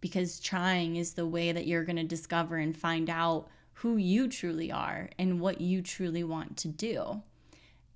because 0.00 0.40
trying 0.40 0.96
is 0.96 1.14
the 1.14 1.26
way 1.26 1.52
that 1.52 1.66
you're 1.66 1.84
going 1.84 1.96
to 1.96 2.04
discover 2.04 2.56
and 2.56 2.76
find 2.76 3.10
out 3.10 3.48
who 3.74 3.96
you 3.96 4.28
truly 4.28 4.70
are 4.70 5.10
and 5.18 5.40
what 5.40 5.60
you 5.60 5.82
truly 5.82 6.24
want 6.24 6.56
to 6.58 6.68
do. 6.68 7.22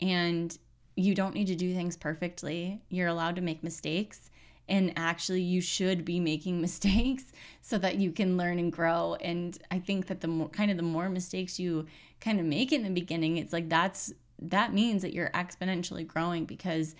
And 0.01 0.57
you 0.97 1.15
don't 1.15 1.35
need 1.35 1.47
to 1.47 1.55
do 1.55 1.75
things 1.75 1.97
perfectly. 1.97 2.83
You're 2.89 3.09
allowed 3.09 3.37
to 3.37 3.43
make 3.43 3.63
mistakes. 3.63 4.31
And 4.69 4.93
actually, 4.97 5.43
you 5.43 5.61
should 5.61 6.05
be 6.05 6.21
making 6.21 6.61
mistakes 6.63 7.25
so 7.63 7.79
that 7.79 7.97
you 7.97 8.13
can 8.13 8.37
learn 8.37 8.59
and 8.59 8.73
grow. 8.73 9.17
And 9.21 9.57
I 9.71 9.79
think 9.79 10.09
that 10.09 10.21
the 10.21 10.29
more 10.29 10.49
kind 10.49 10.71
of 10.71 10.77
the 10.77 10.83
more 10.83 11.09
mistakes 11.09 11.59
you 11.59 11.87
kind 12.21 12.41
of 12.41 12.47
make 12.47 12.73
in 12.73 12.83
the 12.83 12.91
beginning, 12.91 13.37
it's 13.37 13.53
like 13.53 13.69
that's 13.69 14.13
that 14.41 14.73
means 14.73 15.03
that 15.03 15.13
you're 15.13 15.31
exponentially 15.31 16.07
growing 16.07 16.45
because 16.45 16.95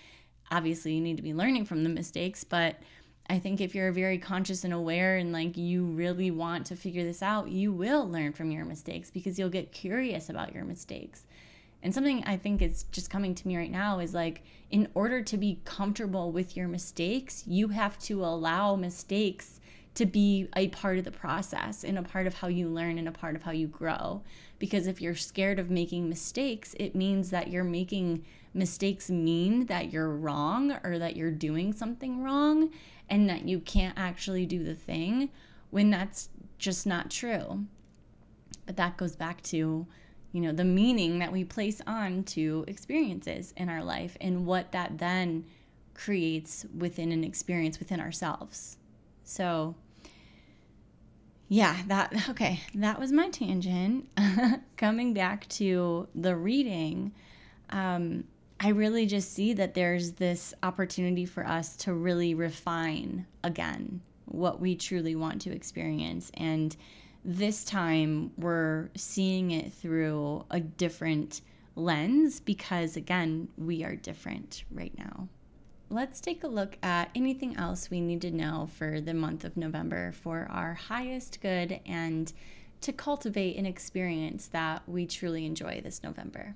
obviously 0.51 0.93
you 0.93 1.01
need 1.01 1.17
to 1.17 1.23
be 1.23 1.33
learning 1.33 1.65
from 1.65 1.83
the 1.83 1.89
mistakes, 1.89 2.43
but 2.43 2.77
I 3.29 3.37
think 3.37 3.61
if 3.61 3.75
you're 3.75 3.91
very 3.91 4.17
conscious 4.17 4.63
and 4.63 4.73
aware 4.73 5.17
and 5.17 5.31
like 5.31 5.55
you 5.55 5.85
really 5.85 6.31
want 6.31 6.65
to 6.67 6.75
figure 6.75 7.03
this 7.03 7.21
out, 7.21 7.49
you 7.49 7.71
will 7.71 8.09
learn 8.09 8.33
from 8.33 8.49
your 8.49 8.65
mistakes 8.65 9.11
because 9.11 9.37
you'll 9.37 9.49
get 9.49 9.71
curious 9.71 10.29
about 10.29 10.53
your 10.53 10.65
mistakes. 10.65 11.27
And 11.83 11.93
something 11.93 12.23
I 12.25 12.37
think 12.37 12.61
is 12.61 12.83
just 12.91 13.09
coming 13.09 13.35
to 13.35 13.47
me 13.47 13.55
right 13.55 13.71
now 13.71 13.99
is 13.99 14.13
like, 14.13 14.41
in 14.71 14.89
order 14.95 15.21
to 15.21 15.37
be 15.37 15.61
comfortable 15.63 16.31
with 16.31 16.57
your 16.57 16.67
mistakes, 16.67 17.43
you 17.47 17.69
have 17.69 17.97
to 17.99 18.25
allow 18.25 18.75
mistakes 18.75 19.59
to 19.95 20.05
be 20.05 20.47
a 20.55 20.67
part 20.69 20.97
of 20.97 21.05
the 21.05 21.11
process 21.11 21.83
and 21.83 21.97
a 21.97 22.03
part 22.03 22.27
of 22.27 22.33
how 22.33 22.47
you 22.47 22.67
learn 22.67 22.97
and 22.97 23.07
a 23.07 23.11
part 23.11 23.35
of 23.35 23.43
how 23.43 23.51
you 23.51 23.67
grow. 23.67 24.21
Because 24.57 24.87
if 24.87 25.01
you're 25.01 25.15
scared 25.15 25.59
of 25.59 25.69
making 25.69 26.09
mistakes, 26.09 26.75
it 26.79 26.95
means 26.95 27.29
that 27.29 27.49
you're 27.49 27.63
making 27.63 28.25
mistakes 28.53 29.09
mean 29.09 29.65
that 29.67 29.91
you're 29.91 30.09
wrong 30.09 30.75
or 30.83 30.97
that 30.99 31.15
you're 31.15 31.31
doing 31.31 31.71
something 31.71 32.23
wrong 32.23 32.69
and 33.09 33.29
that 33.29 33.47
you 33.47 33.59
can't 33.59 33.97
actually 33.97 34.45
do 34.45 34.63
the 34.63 34.75
thing 34.75 35.29
when 35.69 35.89
that's 35.89 36.29
just 36.57 36.85
not 36.85 37.09
true. 37.09 37.65
But 38.65 38.77
that 38.77 38.97
goes 38.97 39.15
back 39.15 39.41
to, 39.43 39.87
you 40.31 40.41
know, 40.41 40.51
the 40.51 40.63
meaning 40.63 41.19
that 41.19 41.31
we 41.31 41.43
place 41.43 41.81
on 41.87 42.23
to 42.25 42.65
experiences 42.67 43.53
in 43.57 43.69
our 43.69 43.83
life 43.83 44.17
and 44.21 44.45
what 44.45 44.71
that 44.71 44.97
then 44.97 45.45
creates 45.93 46.65
within 46.77 47.11
an 47.11 47.23
experience 47.23 47.79
within 47.79 47.99
ourselves. 47.99 48.77
So, 49.23 49.75
yeah, 51.47 51.77
that 51.87 52.13
okay, 52.29 52.61
that 52.75 52.99
was 52.99 53.11
my 53.11 53.29
tangent. 53.29 54.07
Coming 54.77 55.13
back 55.13 55.47
to 55.49 56.07
the 56.15 56.35
reading, 56.35 57.11
um, 57.71 58.23
I 58.61 58.69
really 58.69 59.05
just 59.05 59.33
see 59.33 59.53
that 59.53 59.73
there's 59.73 60.13
this 60.13 60.53
opportunity 60.63 61.25
for 61.25 61.47
us 61.47 61.77
to 61.77 61.93
really 61.93 62.33
refine 62.33 63.25
again 63.41 64.01
what 64.25 64.59
we 64.59 64.75
truly 64.75 65.15
want 65.15 65.41
to 65.43 65.51
experience. 65.53 66.29
And 66.33 66.75
this 67.23 67.63
time 67.63 68.31
we're 68.37 68.89
seeing 68.95 69.51
it 69.51 69.71
through 69.71 70.45
a 70.51 70.59
different 70.59 71.41
lens 71.75 72.41
because, 72.41 72.97
again, 72.97 73.47
we 73.57 73.85
are 73.85 73.95
different 73.95 74.65
right 74.71 74.95
now. 74.97 75.29
Let's 75.89 76.19
take 76.19 76.43
a 76.43 76.47
look 76.47 76.77
at 76.83 77.09
anything 77.15 77.55
else 77.55 77.89
we 77.89 78.01
need 78.01 78.21
to 78.21 78.31
know 78.31 78.69
for 78.75 78.99
the 78.99 79.13
month 79.13 79.45
of 79.45 79.55
November 79.55 80.11
for 80.11 80.47
our 80.51 80.73
highest 80.73 81.41
good 81.41 81.79
and 81.85 82.31
to 82.81 82.91
cultivate 82.91 83.55
an 83.55 83.65
experience 83.65 84.47
that 84.47 84.83
we 84.87 85.05
truly 85.05 85.45
enjoy 85.45 85.81
this 85.81 86.03
November. 86.03 86.55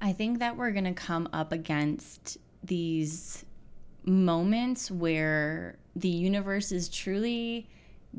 I 0.00 0.12
think 0.12 0.38
that 0.38 0.56
we're 0.56 0.70
going 0.70 0.84
to 0.84 0.92
come 0.92 1.28
up 1.32 1.52
against 1.52 2.38
these 2.62 3.44
moments 4.04 4.90
where 4.90 5.76
the 5.96 6.08
universe 6.08 6.72
is 6.72 6.88
truly 6.88 7.68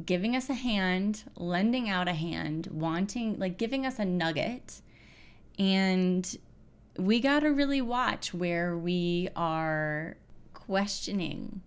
giving 0.05 0.35
us 0.35 0.49
a 0.49 0.53
hand, 0.53 1.23
lending 1.35 1.89
out 1.89 2.07
a 2.07 2.13
hand, 2.13 2.67
wanting, 2.71 3.39
like 3.39 3.57
giving 3.57 3.85
us 3.85 3.99
a 3.99 4.05
nugget. 4.05 4.81
And 5.57 6.37
we 6.97 7.19
got 7.19 7.41
to 7.41 7.49
really 7.49 7.81
watch 7.81 8.33
where 8.33 8.77
we 8.77 9.29
are 9.35 10.17
questioning 10.53 11.61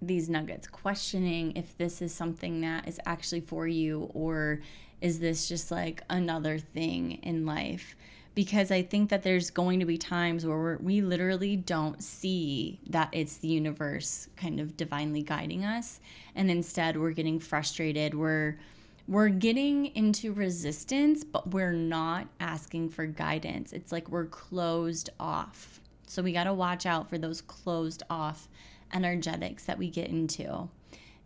these 0.00 0.28
nuggets, 0.28 0.66
questioning 0.66 1.56
if 1.56 1.76
this 1.76 2.00
is 2.00 2.14
something 2.14 2.62
that 2.62 2.88
is 2.88 3.00
actually 3.04 3.40
for 3.40 3.66
you 3.66 4.10
or 4.14 4.60
is 5.00 5.20
this 5.20 5.48
just 5.48 5.70
like 5.70 6.02
another 6.08 6.58
thing 6.58 7.12
in 7.22 7.46
life 7.46 7.94
because 8.38 8.70
I 8.70 8.82
think 8.82 9.10
that 9.10 9.24
there's 9.24 9.50
going 9.50 9.80
to 9.80 9.84
be 9.84 9.98
times 9.98 10.46
where 10.46 10.78
we 10.80 11.00
literally 11.00 11.56
don't 11.56 12.00
see 12.00 12.78
that 12.88 13.08
it's 13.10 13.38
the 13.38 13.48
universe 13.48 14.28
kind 14.36 14.60
of 14.60 14.76
divinely 14.76 15.24
guiding 15.24 15.64
us. 15.64 15.98
And 16.36 16.48
instead 16.48 16.96
we're 16.96 17.10
getting 17.10 17.40
frustrated. 17.40 18.14
We're 18.14 18.56
we're 19.08 19.28
getting 19.28 19.86
into 19.86 20.32
resistance 20.32 21.24
but 21.24 21.50
we're 21.50 21.72
not 21.72 22.28
asking 22.38 22.90
for 22.90 23.06
guidance. 23.06 23.72
It's 23.72 23.90
like 23.90 24.08
we're 24.08 24.26
closed 24.26 25.10
off. 25.18 25.80
So 26.06 26.22
we 26.22 26.32
got 26.32 26.44
to 26.44 26.54
watch 26.54 26.86
out 26.86 27.08
for 27.08 27.18
those 27.18 27.40
closed 27.40 28.04
off 28.08 28.48
energetics 28.94 29.64
that 29.64 29.78
we 29.78 29.90
get 29.90 30.10
into. 30.10 30.68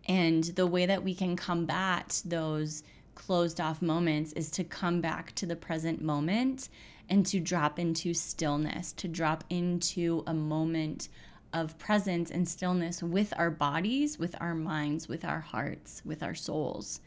And 0.09 0.45
the 0.45 0.67
way 0.67 0.87
that 0.87 1.05
we 1.05 1.15
can 1.15 1.37
combat 1.37 2.23
those 2.25 2.83
closed 3.15 3.61
off 3.61 3.83
moments 3.83 4.33
is 4.33 4.51
to 4.53 4.65
come 4.65 5.03
back 5.03 5.35
to 5.35 5.45
the 5.45 5.57
present 5.57 6.01
moment 6.01 6.71
and 7.13 7.27
to 7.27 7.39
drop 7.39 7.79
into 7.79 8.15
stillness, 8.15 8.91
to 8.95 9.07
drop 9.07 9.45
into 9.51 10.25
a 10.27 10.33
moment 10.33 11.11
of 11.53 11.77
presence 11.77 12.31
and 12.31 12.49
stillness 12.49 13.03
with 13.03 13.35
our 13.37 13.51
bodies, 13.51 14.19
with 14.19 14.35
our 14.41 14.55
minds, 14.55 15.09
with 15.09 15.23
our 15.23 15.41
hearts, 15.41 16.01
with 16.07 16.23
our 16.23 16.35
souls. 16.35 17.03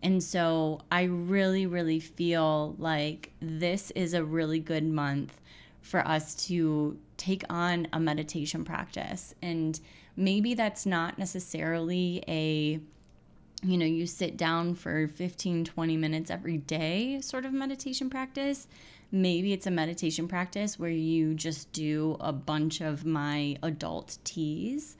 And 0.00 0.22
so 0.22 0.82
I 0.92 1.02
really, 1.02 1.66
really 1.66 1.98
feel 1.98 2.76
like 2.78 3.32
this 3.40 3.90
is 3.96 4.14
a 4.14 4.22
really 4.22 4.60
good 4.60 4.84
month 4.84 5.40
for 5.80 6.06
us 6.06 6.36
to 6.46 6.96
take 7.16 7.42
on 7.50 7.88
a 7.92 7.98
meditation 7.98 8.64
practice. 8.64 9.34
And 9.42 9.80
maybe 10.16 10.54
that's 10.54 10.86
not 10.86 11.18
necessarily 11.18 12.22
a 12.28 12.80
you 13.64 13.76
know, 13.76 13.86
you 13.86 14.06
sit 14.06 14.36
down 14.36 14.76
for 14.76 15.08
15, 15.08 15.64
20 15.64 15.96
minutes 15.96 16.30
every 16.30 16.58
day 16.58 17.20
sort 17.20 17.44
of 17.44 17.52
meditation 17.52 18.08
practice. 18.08 18.68
Maybe 19.10 19.52
it's 19.52 19.66
a 19.66 19.70
meditation 19.70 20.28
practice 20.28 20.78
where 20.78 20.90
you 20.90 21.34
just 21.34 21.72
do 21.72 22.16
a 22.20 22.32
bunch 22.32 22.80
of 22.82 23.06
my 23.06 23.56
adult 23.62 24.18
teas 24.24 24.96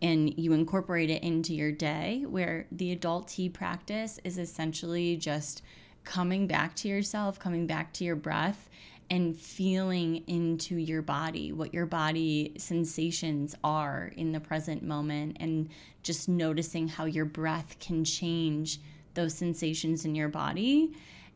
and 0.00 0.38
you 0.38 0.52
incorporate 0.52 1.10
it 1.10 1.22
into 1.22 1.54
your 1.54 1.72
day, 1.72 2.24
where 2.28 2.66
the 2.70 2.92
adult 2.92 3.28
tea 3.28 3.48
practice 3.48 4.20
is 4.22 4.38
essentially 4.38 5.16
just 5.16 5.62
coming 6.04 6.46
back 6.46 6.76
to 6.76 6.88
yourself, 6.88 7.38
coming 7.38 7.66
back 7.66 7.92
to 7.94 8.04
your 8.04 8.16
breath, 8.16 8.68
and 9.10 9.36
feeling 9.36 10.22
into 10.26 10.76
your 10.76 11.02
body, 11.02 11.52
what 11.52 11.72
your 11.74 11.86
body 11.86 12.52
sensations 12.58 13.54
are 13.64 14.12
in 14.16 14.32
the 14.32 14.40
present 14.40 14.82
moment, 14.82 15.36
and 15.40 15.68
just 16.02 16.28
noticing 16.28 16.86
how 16.86 17.04
your 17.04 17.24
breath 17.24 17.76
can 17.80 18.04
change 18.04 18.80
those 19.14 19.34
sensations 19.34 20.04
in 20.04 20.14
your 20.14 20.28
body. 20.28 20.92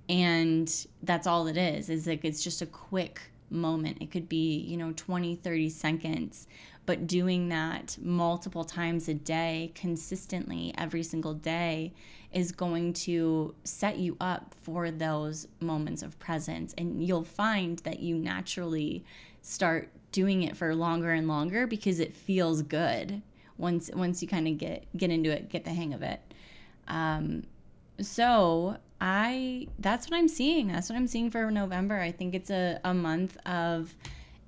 And 0.09 0.73
that's 1.03 1.27
all 1.27 1.47
it 1.47 1.57
is, 1.57 1.91
is 1.91 2.07
like 2.07 2.25
it's 2.25 2.43
just 2.43 2.63
a 2.63 2.67
quick 2.67 3.21
moment. 3.51 3.99
It 4.01 4.11
could 4.11 4.29
be, 4.29 4.59
you 4.59 4.77
know, 4.77 4.93
20, 4.97 5.37
30 5.37 5.69
seconds, 5.69 6.47
but 6.87 7.07
doing 7.07 7.49
that 7.51 7.99
multiple 8.01 8.65
times 8.65 9.09
a 9.09 9.15
day, 9.15 9.73
consistently 9.75 10.73
every 10.79 11.03
single 11.03 11.35
day, 11.35 11.93
is 12.33 12.53
going 12.53 12.93
to 12.93 13.55
set 13.65 13.99
you 13.99 14.17
up 14.21 14.55
for 14.63 14.91
those 14.91 15.49
moments 15.61 16.03
of 16.03 16.19
presence. 16.19 16.75
And 16.79 17.03
you'll 17.03 17.25
find 17.25 17.79
that 17.81 18.01
you 18.01 18.17
naturally 18.17 19.05
start 19.43 19.91
doing 20.13 20.43
it 20.43 20.57
for 20.57 20.75
longer 20.75 21.13
and 21.13 21.29
longer 21.29 21.67
because 21.67 22.01
it 22.01 22.15
feels 22.15 22.63
good 22.63 23.23
once 23.57 23.91
once 23.95 24.23
you 24.23 24.29
kind 24.29 24.49
of 24.49 24.57
get 24.57 24.85
get 24.97 25.11
into 25.11 25.31
it, 25.31 25.49
get 25.49 25.65
the 25.65 25.71
hang 25.71 25.93
of 25.93 26.03
it. 26.03 26.21
Um, 26.87 27.45
so 28.01 28.79
I 29.01 29.69
that's 29.79 30.11
what 30.11 30.17
I'm 30.17 30.29
seeing. 30.29 30.69
That's 30.69 30.89
what 30.89 30.97
I'm 30.97 31.07
seeing 31.07 31.31
for 31.31 31.51
November. 31.51 32.01
I 32.01 32.11
think 32.11 32.35
it's 32.35 32.51
a, 32.51 32.81
a 32.85 32.93
month 32.95 33.37
of 33.47 33.95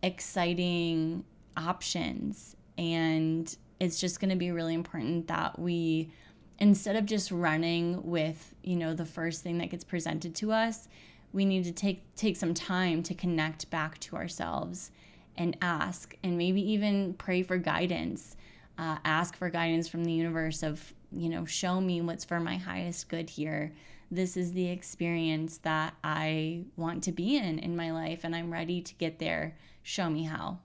exciting 0.03 1.25
options 1.57 2.57
and 2.79 3.57
it's 3.81 4.01
just 4.01 4.21
going 4.21 4.31
to 4.31 4.37
be 4.37 4.51
really 4.51 4.75
important 4.75 5.29
that 5.29 5.59
we 5.59 6.11
instead 6.59 6.97
of 6.97 7.07
just 7.07 7.31
running 7.31 8.03
with 8.03 8.55
you 8.63 8.77
know 8.77 8.95
the 8.95 9.05
first 9.05 9.43
thing 9.43 9.59
that 9.59 9.71
gets 9.71 9.85
presented 9.85 10.35
to 10.35 10.53
us 10.53 10.89
we 11.33 11.45
need 11.45 11.65
to 11.65 11.73
take 11.73 12.03
take 12.15 12.37
some 12.37 12.55
time 12.55 13.03
to 13.03 13.15
connect 13.15 13.69
back 13.71 13.99
to 13.99 14.17
ourselves 14.17 14.91
and 15.37 15.57
ask 15.61 16.17
and 16.23 16.37
maybe 16.37 16.61
even 16.73 17.15
pray 17.15 17.43
for 17.43 17.59
guidance 17.59 18.37
uh, 18.79 18.97
ask 19.05 19.37
for 19.37 19.51
guidance 19.51 19.89
from 19.89 20.05
the 20.05 20.13
universe 20.13 20.63
of 20.63 20.95
you 21.13 21.29
know 21.29 21.45
show 21.45 21.81
me 21.81 22.01
what's 22.01 22.25
for 22.25 22.41
my 22.41 22.57
highest 22.57 23.09
good 23.09 23.29
here 23.29 23.73
this 24.11 24.37
is 24.37 24.53
the 24.53 24.68
experience 24.68 25.59
that 25.59 25.94
i 26.03 26.62
want 26.77 27.03
to 27.03 27.12
be 27.12 27.37
in 27.37 27.59
in 27.59 27.77
my 27.77 27.90
life 27.92 28.25
and 28.25 28.35
i'm 28.35 28.53
ready 28.53 28.81
to 28.81 28.94
get 28.94 29.18
there 29.18 29.57
show 29.83 30.11
me 30.11 30.25
how 30.25 30.59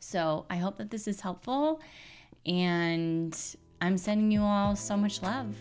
so 0.00 0.44
i 0.50 0.56
hope 0.56 0.76
that 0.76 0.90
this 0.90 1.06
is 1.06 1.20
helpful 1.20 1.80
and 2.46 3.56
I'm 3.82 3.98
sending 3.98 4.30
you 4.30 4.42
all 4.42 4.76
so 4.76 4.96
much 4.96 5.22
love. 5.22 5.56